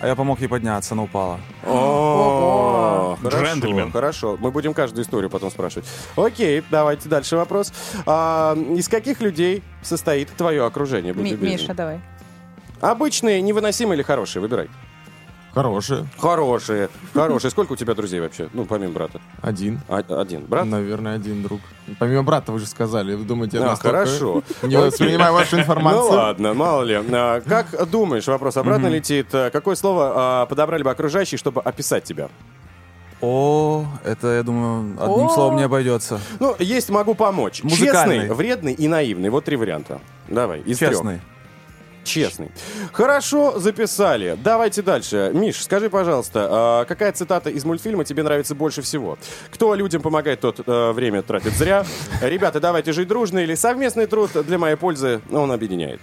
[0.01, 1.41] А я помог ей подняться, она упала.
[1.65, 3.91] О, хорошо, Джентльмен.
[3.91, 5.89] Хорошо, мы будем каждую историю потом спрашивать.
[6.17, 7.73] Окей, давайте дальше вопрос.
[8.05, 11.15] А, из каких людей состоит твое окружение?
[11.15, 12.01] Миша, давай.
[12.81, 14.43] Обычные, невыносимые или хорошие?
[14.43, 14.69] Выбирай.
[15.57, 16.07] Хорошие.
[16.19, 17.51] Хорошие, хорошие.
[17.51, 18.51] Сколько у тебя друзей вообще?
[18.53, 19.23] Ну, помимо брата.
[19.41, 19.81] Один.
[19.89, 20.45] А- один.
[20.45, 20.67] Брат?
[20.67, 21.63] Наверное, один друг.
[21.99, 23.15] Помимо брата, вы же сказали.
[23.15, 24.43] Вы думаете, я А, настолько хорошо.
[24.63, 26.03] Не воспринимаю вашу информацию.
[26.03, 27.03] Ну ладно, мало ли.
[27.11, 32.05] А, Как думаешь, вопрос обратно летит, а, какое слово а, подобрали бы окружающие, чтобы описать
[32.05, 32.29] тебя?
[33.23, 35.31] О, это, я думаю, одним О.
[35.31, 36.21] словом не обойдется.
[36.39, 37.63] Ну, есть могу помочь.
[37.63, 38.19] Музыкальный.
[38.19, 39.31] Честный, вредный и наивный.
[39.31, 40.03] Вот три варианта.
[40.29, 41.03] Давай, из трех.
[42.07, 42.51] Честный.
[42.93, 44.39] Хорошо, записали.
[44.43, 45.33] Давайте дальше.
[45.35, 49.19] Миш, скажи, пожалуйста, а, какая цитата из мультфильма тебе нравится больше всего?
[49.51, 51.85] Кто людям помогает, тот э, время тратит зря.
[52.23, 56.01] Ребята, давайте жить дружно или совместный труд для моей пользы, он объединяет.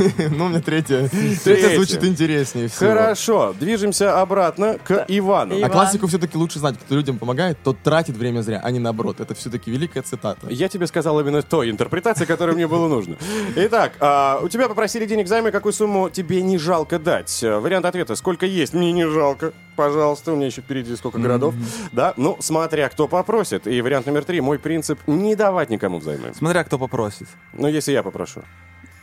[0.30, 1.08] Ну, мне третья.
[1.08, 1.44] Третья.
[1.44, 2.90] Третья звучит интереснее всего.
[2.90, 5.62] Хорошо, движемся обратно к Ивану.
[5.62, 9.20] А классику все-таки лучше знать, кто людям помогает, тот тратит время зря, а не наоборот.
[9.20, 10.46] Это все-таки великая цитата.
[10.48, 13.16] Я тебе сказал именно той интерпретации, которая мне было нужно.
[13.56, 17.42] Итак, а, у тебя попросили денег займа, какую сумму тебе не жалко дать?
[17.42, 19.52] Вариант ответа, сколько есть, мне не жалко.
[19.76, 21.54] Пожалуйста, у меня еще впереди сколько городов.
[21.92, 23.66] Да, ну, смотря кто попросит.
[23.66, 26.34] И вариант номер три, мой принцип, не давать никому взаймы.
[26.34, 27.28] Смотря кто попросит.
[27.52, 28.42] Ну, если я попрошу.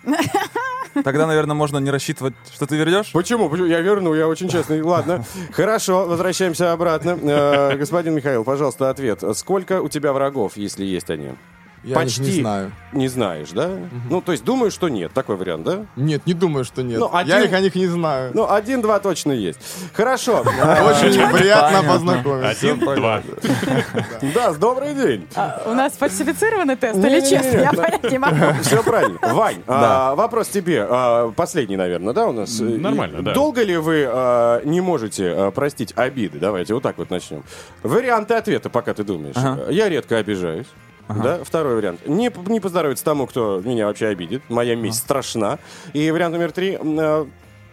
[1.03, 3.11] Тогда, наверное, можно не рассчитывать, что ты вернешь.
[3.13, 3.49] Почему?
[3.49, 3.67] Почему?
[3.67, 4.81] Я верну, я очень честный.
[4.87, 5.23] Ладно.
[5.51, 7.17] Хорошо, возвращаемся обратно.
[7.21, 9.23] Э, Господин Михаил, пожалуйста, ответ.
[9.35, 11.31] Сколько у тебя врагов, если есть они?
[11.83, 12.71] Я их не знаю.
[12.91, 13.69] Не знаешь, да?
[14.09, 15.11] Ну, то есть думаю, что нет.
[15.13, 15.85] Такой вариант, да?
[15.95, 16.99] Нет, не думаю, что нет.
[16.99, 18.31] Ну, Я один- их о них не знаю.
[18.33, 19.59] Ну, один-два точно есть.
[19.93, 20.39] Хорошо.
[20.41, 22.49] Очень приятно познакомиться.
[22.49, 23.21] Один, два.
[24.33, 25.27] Да, добрый день.
[25.35, 27.57] А, У нас фальсифицированный тест или честно?
[27.57, 28.35] Я понять не могу.
[28.63, 29.19] Все правильно.
[29.21, 30.85] Вань, а, вопрос тебе.
[30.89, 32.59] а, Последний, наверное, да, у нас?
[32.59, 33.33] Нормально, да.
[33.33, 36.39] Долго ли вы не можете простить обиды?
[36.39, 37.43] Давайте вот так вот начнем.
[37.83, 39.35] Варианты ответа, пока ты думаешь.
[39.69, 40.67] Я редко обижаюсь.
[41.09, 42.07] Да, второй вариант.
[42.07, 44.41] Не, не поздоровится тому, кто меня вообще обидит.
[44.49, 45.59] Моя месть страшна.
[45.93, 46.77] И вариант номер три.
[46.81, 47.27] а,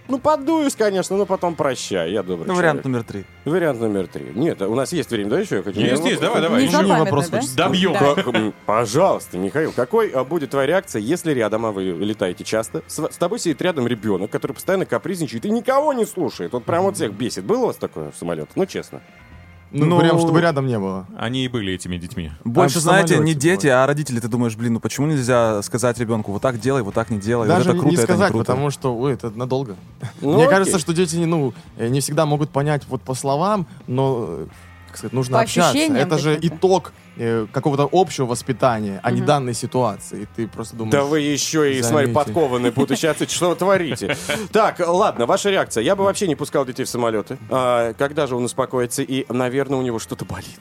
[0.06, 2.12] Ну, подуюсь, конечно, но потом прощай.
[2.12, 2.84] Я добрый Ну, вариант человек.
[2.84, 3.24] номер три.
[3.46, 4.26] Вариант номер три.
[4.34, 5.56] Нет, у нас есть время, да, еще?
[5.56, 6.58] Я хочу- Есть, Я- есть, давай, давай.
[6.60, 7.36] Не Еще запамятный, вопрос да?
[7.38, 7.56] хочется.
[7.56, 7.92] Добьем.
[7.94, 8.52] Да.
[8.66, 13.16] Пожалуйста, Михаил, какой а, будет твоя реакция, если рядом, а вы летаете часто, с, с
[13.16, 16.52] тобой сидит рядом ребенок, который постоянно капризничает и никого не слушает?
[16.52, 17.44] Вот прям вот всех бесит.
[17.44, 18.48] Было у вас такое в самолете?
[18.56, 19.00] Ну, честно.
[19.76, 21.06] Ну, Ну, прям, чтобы рядом не было.
[21.18, 22.30] Они и были этими детьми.
[22.44, 23.82] Больше, в знаете, не дети, бывает.
[23.82, 24.20] а родители.
[24.20, 27.48] Ты думаешь, блин, ну почему нельзя сказать ребенку, вот так делай, вот так не делай.
[27.48, 28.44] вот Даже это круто, не это сказать, круто.
[28.52, 29.74] потому что, ой, это надолго.
[30.20, 30.50] Ну, Мне окей.
[30.56, 34.46] кажется, что дети, ну, э, не всегда могут понять вот по словам, но, э,
[34.94, 35.76] как сказать, нужно По общаться.
[35.76, 39.26] Это же итог э, какого-то общего воспитания, а не Мгм.
[39.26, 40.22] данной ситуации.
[40.22, 40.92] И ты просто думаешь...
[40.92, 42.14] Да вы еще и, смотри, заметьте.
[42.14, 44.16] подкованные получаться, что вы творите.
[44.52, 45.82] Так, ладно, ваша реакция.
[45.82, 47.38] Я бы вообще не пускал детей в самолеты.
[47.50, 50.60] А, когда же он успокоится и, наверное, у него что-то болит?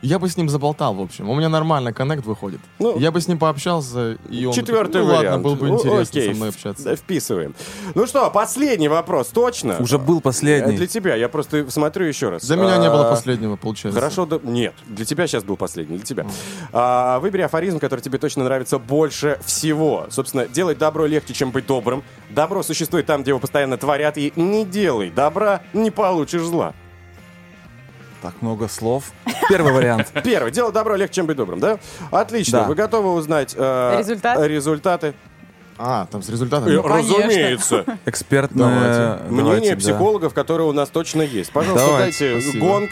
[0.00, 1.28] Я бы с ним заболтал, в общем.
[1.28, 2.60] У меня нормально коннект выходит.
[2.78, 4.52] Ну, я бы с ним пообщался, и он...
[4.52, 5.26] Четвертый ну, вариант.
[5.26, 6.96] ладно, было бы Ну, интересно окей, со мной общаться.
[6.96, 7.54] Вписываем.
[7.94, 9.76] Ну что, последний вопрос, точно?
[9.80, 10.74] Уже был последний.
[10.74, 12.42] Э, Для тебя, я просто смотрю еще раз.
[12.42, 13.98] За меня не было А, последнего, получается.
[14.00, 16.26] Хорошо, да, нет, для тебя сейчас был последний, для тебя.
[16.72, 20.06] А, выбери афоризм, который тебе точно нравится больше всего.
[20.10, 22.04] Собственно, делать добро легче, чем быть добрым.
[22.30, 26.74] Добро существует там, где его постоянно творят, и не делай добра, не получишь зла.
[28.22, 29.12] Так много слов.
[29.48, 30.08] Первый вариант.
[30.24, 30.50] Первый.
[30.50, 31.78] Делать добро легче, чем быть добрым, да?
[32.10, 32.60] Отлично.
[32.60, 32.64] Да.
[32.66, 34.38] Вы готовы узнать э, Результат?
[34.46, 35.14] результаты?
[35.78, 36.74] А, там с Э, результатами.
[36.74, 37.84] Разумеется.
[38.04, 39.18] Экспертное...
[39.28, 39.76] Мнение давайте, да.
[39.76, 41.52] психологов, которые у нас точно есть.
[41.52, 42.66] Пожалуйста, Давайте, дайте спасибо.
[42.66, 42.90] гонг.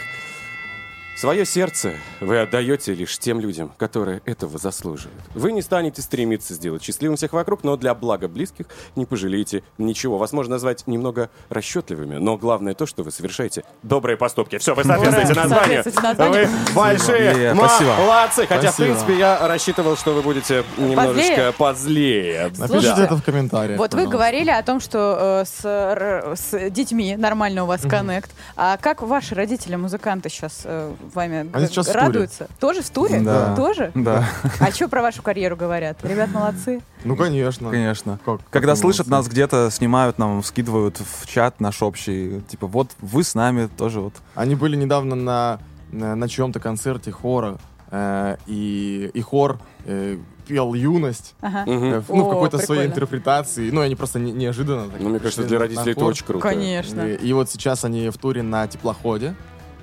[1.16, 5.18] Свое сердце вы отдаете лишь тем людям, которые этого заслуживают.
[5.34, 10.18] Вы не станете стремиться сделать счастливым всех вокруг, но для блага близких не пожалеете ничего.
[10.18, 14.58] Вас можно назвать немного расчетливыми, но главное то, что вы совершаете добрые поступки.
[14.58, 15.84] Все, вы соответствуете названию.
[16.18, 18.46] Вы большие молодцы.
[18.46, 22.52] Хотя, в принципе, я рассчитывал, что вы будете немножечко позлее.
[22.58, 23.78] Напишите это в комментариях.
[23.78, 28.30] Вот вы говорили о том, что э, с детьми нормально у вас коннект.
[28.54, 32.48] А как ваши родители, музыканты сейчас э, вами Они г- сейчас в радуются?
[32.60, 33.20] Тоже в туре?
[33.20, 33.54] Да.
[33.54, 33.90] Тоже?
[33.94, 34.28] Да,
[34.60, 35.98] А что про вашу карьеру говорят?
[36.04, 36.80] Ребят, молодцы.
[37.04, 37.70] Ну, конечно.
[37.70, 38.18] конечно.
[38.24, 39.28] Как- Когда как слышат молодцы.
[39.28, 42.40] нас где-то, снимают нам, скидывают в чат наш общий.
[42.48, 44.14] Типа, вот вы с нами тоже вот.
[44.34, 45.58] Они были недавно на,
[45.92, 47.58] на, на чьем-то концерте хора,
[47.90, 51.64] э, и, и хор э, пел «Юность», Ага.
[51.66, 53.70] э, в- ну, в О, какой-то своей интерпретации.
[53.70, 54.88] Ну, они просто не- неожиданно.
[54.88, 56.40] так Ну, мне кажется, для родителей это очень круто.
[56.48, 57.00] Конечно.
[57.02, 59.34] И, и вот сейчас они в туре на теплоходе.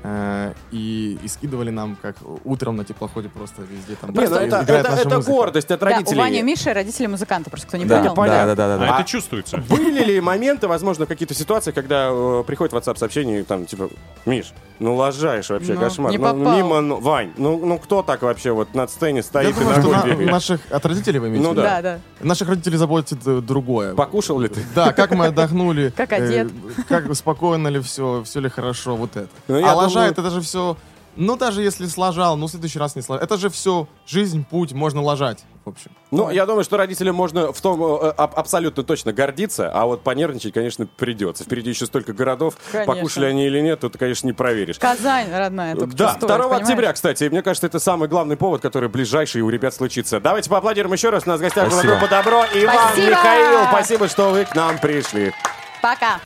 [0.04, 4.12] Э, и, и скидывали нам, как утром на теплоходе просто везде там.
[4.12, 5.32] Не, ну просто это, играет это- наша это музыка.
[5.32, 6.20] гордость от Да, у родителей.
[6.20, 8.16] Вани и Миши родители музыканты, просто кто не Да, понял.
[8.16, 8.46] понятно.
[8.48, 8.92] да, да, да, да.
[8.94, 9.58] А А- это чувствуется.
[9.70, 13.90] Были ли моменты, возможно, какие-то ситуации, когда э, приходит WhatsApp сообщение, там, типа,
[14.26, 16.12] Миш, ну лажаешь вообще, Ну, кошмар.
[16.12, 16.56] не Ну, попал.
[16.58, 19.82] мимо, ну, Вань, ну, ну кто так вообще вот на сцене Я стоит и думаю,
[19.82, 21.64] что на- наших от родителей вы имеете Ну да.
[21.64, 22.00] Да, да.
[22.22, 23.94] Наших родителей заботит э, другое.
[23.96, 24.62] Покушал ли ты?
[24.76, 25.94] Да, как мы отдохнули.
[25.96, 26.52] Как одет.
[26.52, 29.28] э, Как спокойно ли все, все ли хорошо, вот это.
[29.48, 30.78] Ну, я думаю- это же все...
[31.16, 33.24] Ну, даже если слажал, ну, в следующий раз не слажал.
[33.24, 35.92] Это же все жизнь, путь, можно лажать, в общем.
[36.10, 40.02] Ну, я думаю, что родителям можно в том э, аб- абсолютно точно гордиться, а вот
[40.02, 41.44] понервничать, конечно, придется.
[41.44, 42.56] Впереди еще столько городов.
[42.72, 42.96] Конечно.
[42.96, 44.80] Покушали они или нет, тут, конечно, не проверишь.
[44.80, 46.62] Казань, родная, только Да, что стоит, 2 понимаешь?
[46.64, 50.20] октября, кстати, мне кажется, это самый главный повод, который ближайший у ребят случится.
[50.20, 51.28] Давайте поаплодируем еще раз.
[51.28, 51.94] У нас в гостях была Спасибо.
[52.00, 52.44] группа Добро.
[52.56, 53.10] Иван, Спасибо.
[53.12, 55.32] Михаил, спасибо, что вы к нам пришли.
[55.80, 56.20] Пока.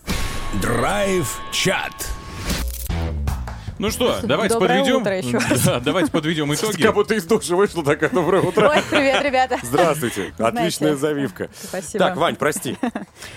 [0.62, 1.92] Драйв-чат.
[3.80, 5.02] Ну что, давайте Доброе подведем.
[5.02, 5.40] утро еще.
[5.66, 6.82] Да, давайте подведем итоги.
[6.82, 8.70] Как будто из души вышла такая доброе утро.
[8.70, 9.60] Ой, привет, ребята.
[9.62, 10.34] Здравствуйте.
[10.38, 10.58] Знаете.
[10.60, 11.50] Отличная завивка.
[11.62, 12.06] Спасибо.
[12.06, 12.76] Так, Вань, прости.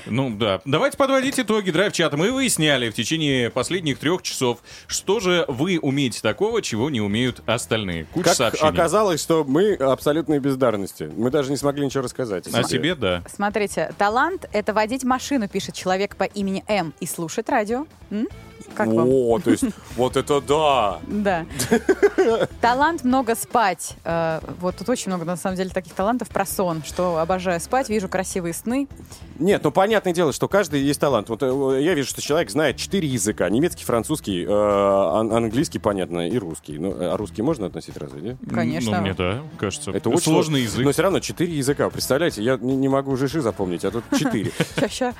[0.07, 0.61] Ну да.
[0.65, 2.17] Давайте подводить итоги драйв-чата.
[2.17, 7.43] Мы выясняли в течение последних трех часов, что же вы умеете такого, чего не умеют
[7.47, 8.07] остальные.
[8.15, 8.71] Куча Как сообщений.
[8.73, 11.11] оказалось, что мы абсолютные бездарности.
[11.17, 12.47] Мы даже не смогли ничего рассказать.
[12.53, 13.23] О себе, да.
[13.31, 17.87] Смотрите, талант— это водить машину, пишет человек по имени М, и слушать радио.
[18.11, 18.27] М?
[18.75, 19.09] Как вам?
[19.09, 19.65] О, то есть,
[19.97, 21.01] вот это да.
[21.07, 21.47] Да.
[22.61, 23.95] Талант много спать.
[24.05, 27.89] Э, Вот тут очень много, на самом деле, таких талантов про сон, что обожаю спать,
[27.89, 28.89] вижу красивые сны.
[29.39, 31.29] Нет, ну понятное дело, что каждый есть талант.
[31.31, 33.49] Вот э, я вижу, что человек знает четыре языка.
[33.49, 36.79] Немецкий, французский, э, ан- английский, понятно, и русский.
[36.79, 38.37] Ну, а русский можно относить разве, нет?
[38.53, 38.97] Конечно.
[38.97, 39.91] Ну, мне да, кажется.
[39.93, 40.85] Это очень сложный язык.
[40.85, 41.89] Но все равно четыре языка.
[41.89, 44.53] Представляете, я не, могу жиши запомнить, а тут четыре.
[44.79, 45.15] Ща-ща.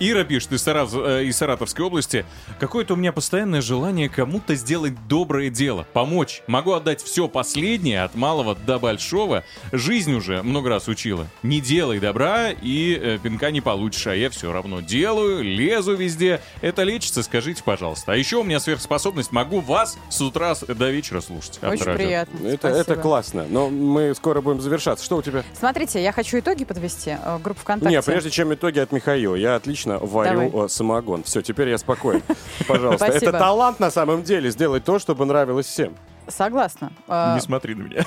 [0.00, 2.24] Ира пишет э, из Саратовской области.
[2.58, 6.42] Какое-то у меня постоянное желание кому-то сделать доброе дело, помочь.
[6.46, 9.44] Могу отдать все последнее, от малого до большого.
[9.72, 11.26] Жизнь уже много раз учила.
[11.42, 14.06] Не делай добра, и э, пинка не получишь.
[14.06, 16.40] А я все равно делаю, лезу везде.
[16.62, 18.12] Это лечится, скажите, пожалуйста.
[18.12, 19.32] А еще у меня сверхспособность.
[19.32, 21.58] Могу вас с утра до вечера слушать.
[21.60, 22.04] Очень Авторадио.
[22.06, 22.46] приятно.
[22.46, 22.78] Это, Спасибо.
[22.80, 23.46] это классно.
[23.50, 25.04] Но мы скоро будем завершаться.
[25.04, 25.44] Что у тебя?
[25.58, 27.16] Смотрите, я хочу итоги подвести.
[27.22, 27.94] э, Группу ВКонтакте.
[27.94, 30.66] Не, прежде чем итоги от Михаила, я отлично варю Давай.
[30.66, 31.22] э, самогон.
[31.22, 32.22] Все, теперь я спокоен.
[32.66, 33.06] Пожалуйста.
[33.06, 35.96] Это талант на самом деле сделать то, чтобы нравилось всем.
[36.28, 36.92] Согласна.
[37.08, 38.04] Э, Не смотри на меня.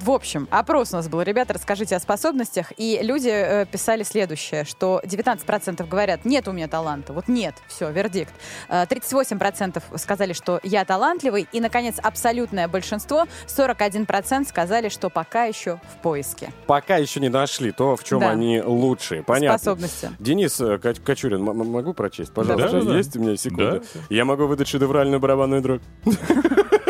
[0.00, 1.22] В общем, опрос у нас был.
[1.22, 2.72] Ребята, расскажите о способностях.
[2.76, 7.12] И люди э, писали следующее, что 19% говорят, нет у меня таланта.
[7.12, 8.32] Вот нет, все, вердикт.
[8.68, 11.46] Э, 38% сказали, что я талантливый.
[11.52, 16.50] И, наконец, абсолютное большинство, 41% сказали, что пока еще в поиске.
[16.66, 18.30] Пока еще не нашли то, в чем Да.
[18.30, 19.22] они лучшие.
[19.22, 19.58] Понятно.
[19.58, 20.10] Способности.
[20.18, 22.32] Денис э, м- могу прочесть?
[22.32, 22.70] Пожалуйста.
[22.72, 22.96] Да, да, да.
[22.96, 23.80] Есть у меня секунда?
[23.94, 24.00] Да.
[24.10, 25.82] Я могу выдать шедевральную барабанную дробь.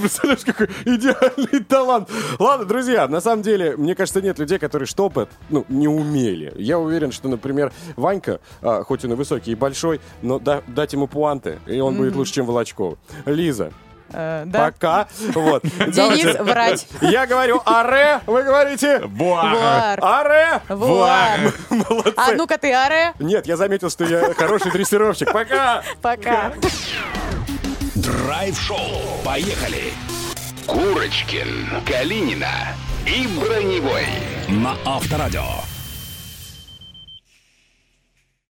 [0.00, 2.08] Представляешь, какой идеальный талант.
[2.38, 6.52] Ладно, друзья, на самом деле, мне кажется, нет людей, которые что-то ну, не умели.
[6.56, 10.92] Я уверен, что, например, Ванька, а, хоть он и высокий и большой, но да- дать
[10.92, 12.18] ему пуанты, и он будет Мгм.
[12.18, 12.98] лучше, чем Волочков.
[13.26, 13.72] Лиза,
[14.12, 14.66] Э, да.
[14.72, 15.06] пока.
[15.34, 15.62] Вот.
[15.78, 16.42] Денис, Давайте.
[16.42, 16.86] врать.
[17.00, 19.98] Я говорю аре, вы говорите Вуар.
[20.02, 20.60] аре.
[20.68, 21.38] Вуар.
[21.70, 22.14] Молодцы.
[22.16, 23.12] А ну-ка ты, Аре.
[23.20, 25.32] Нет, я заметил, что я хороший дрессировщик.
[25.32, 25.82] Пока!
[26.02, 26.52] Пока.
[28.00, 29.20] Драйв-шоу.
[29.24, 29.92] Поехали!
[30.66, 32.74] Курочкин, Калинина
[33.06, 34.06] и Броневой.
[34.48, 35.42] На Авторадио.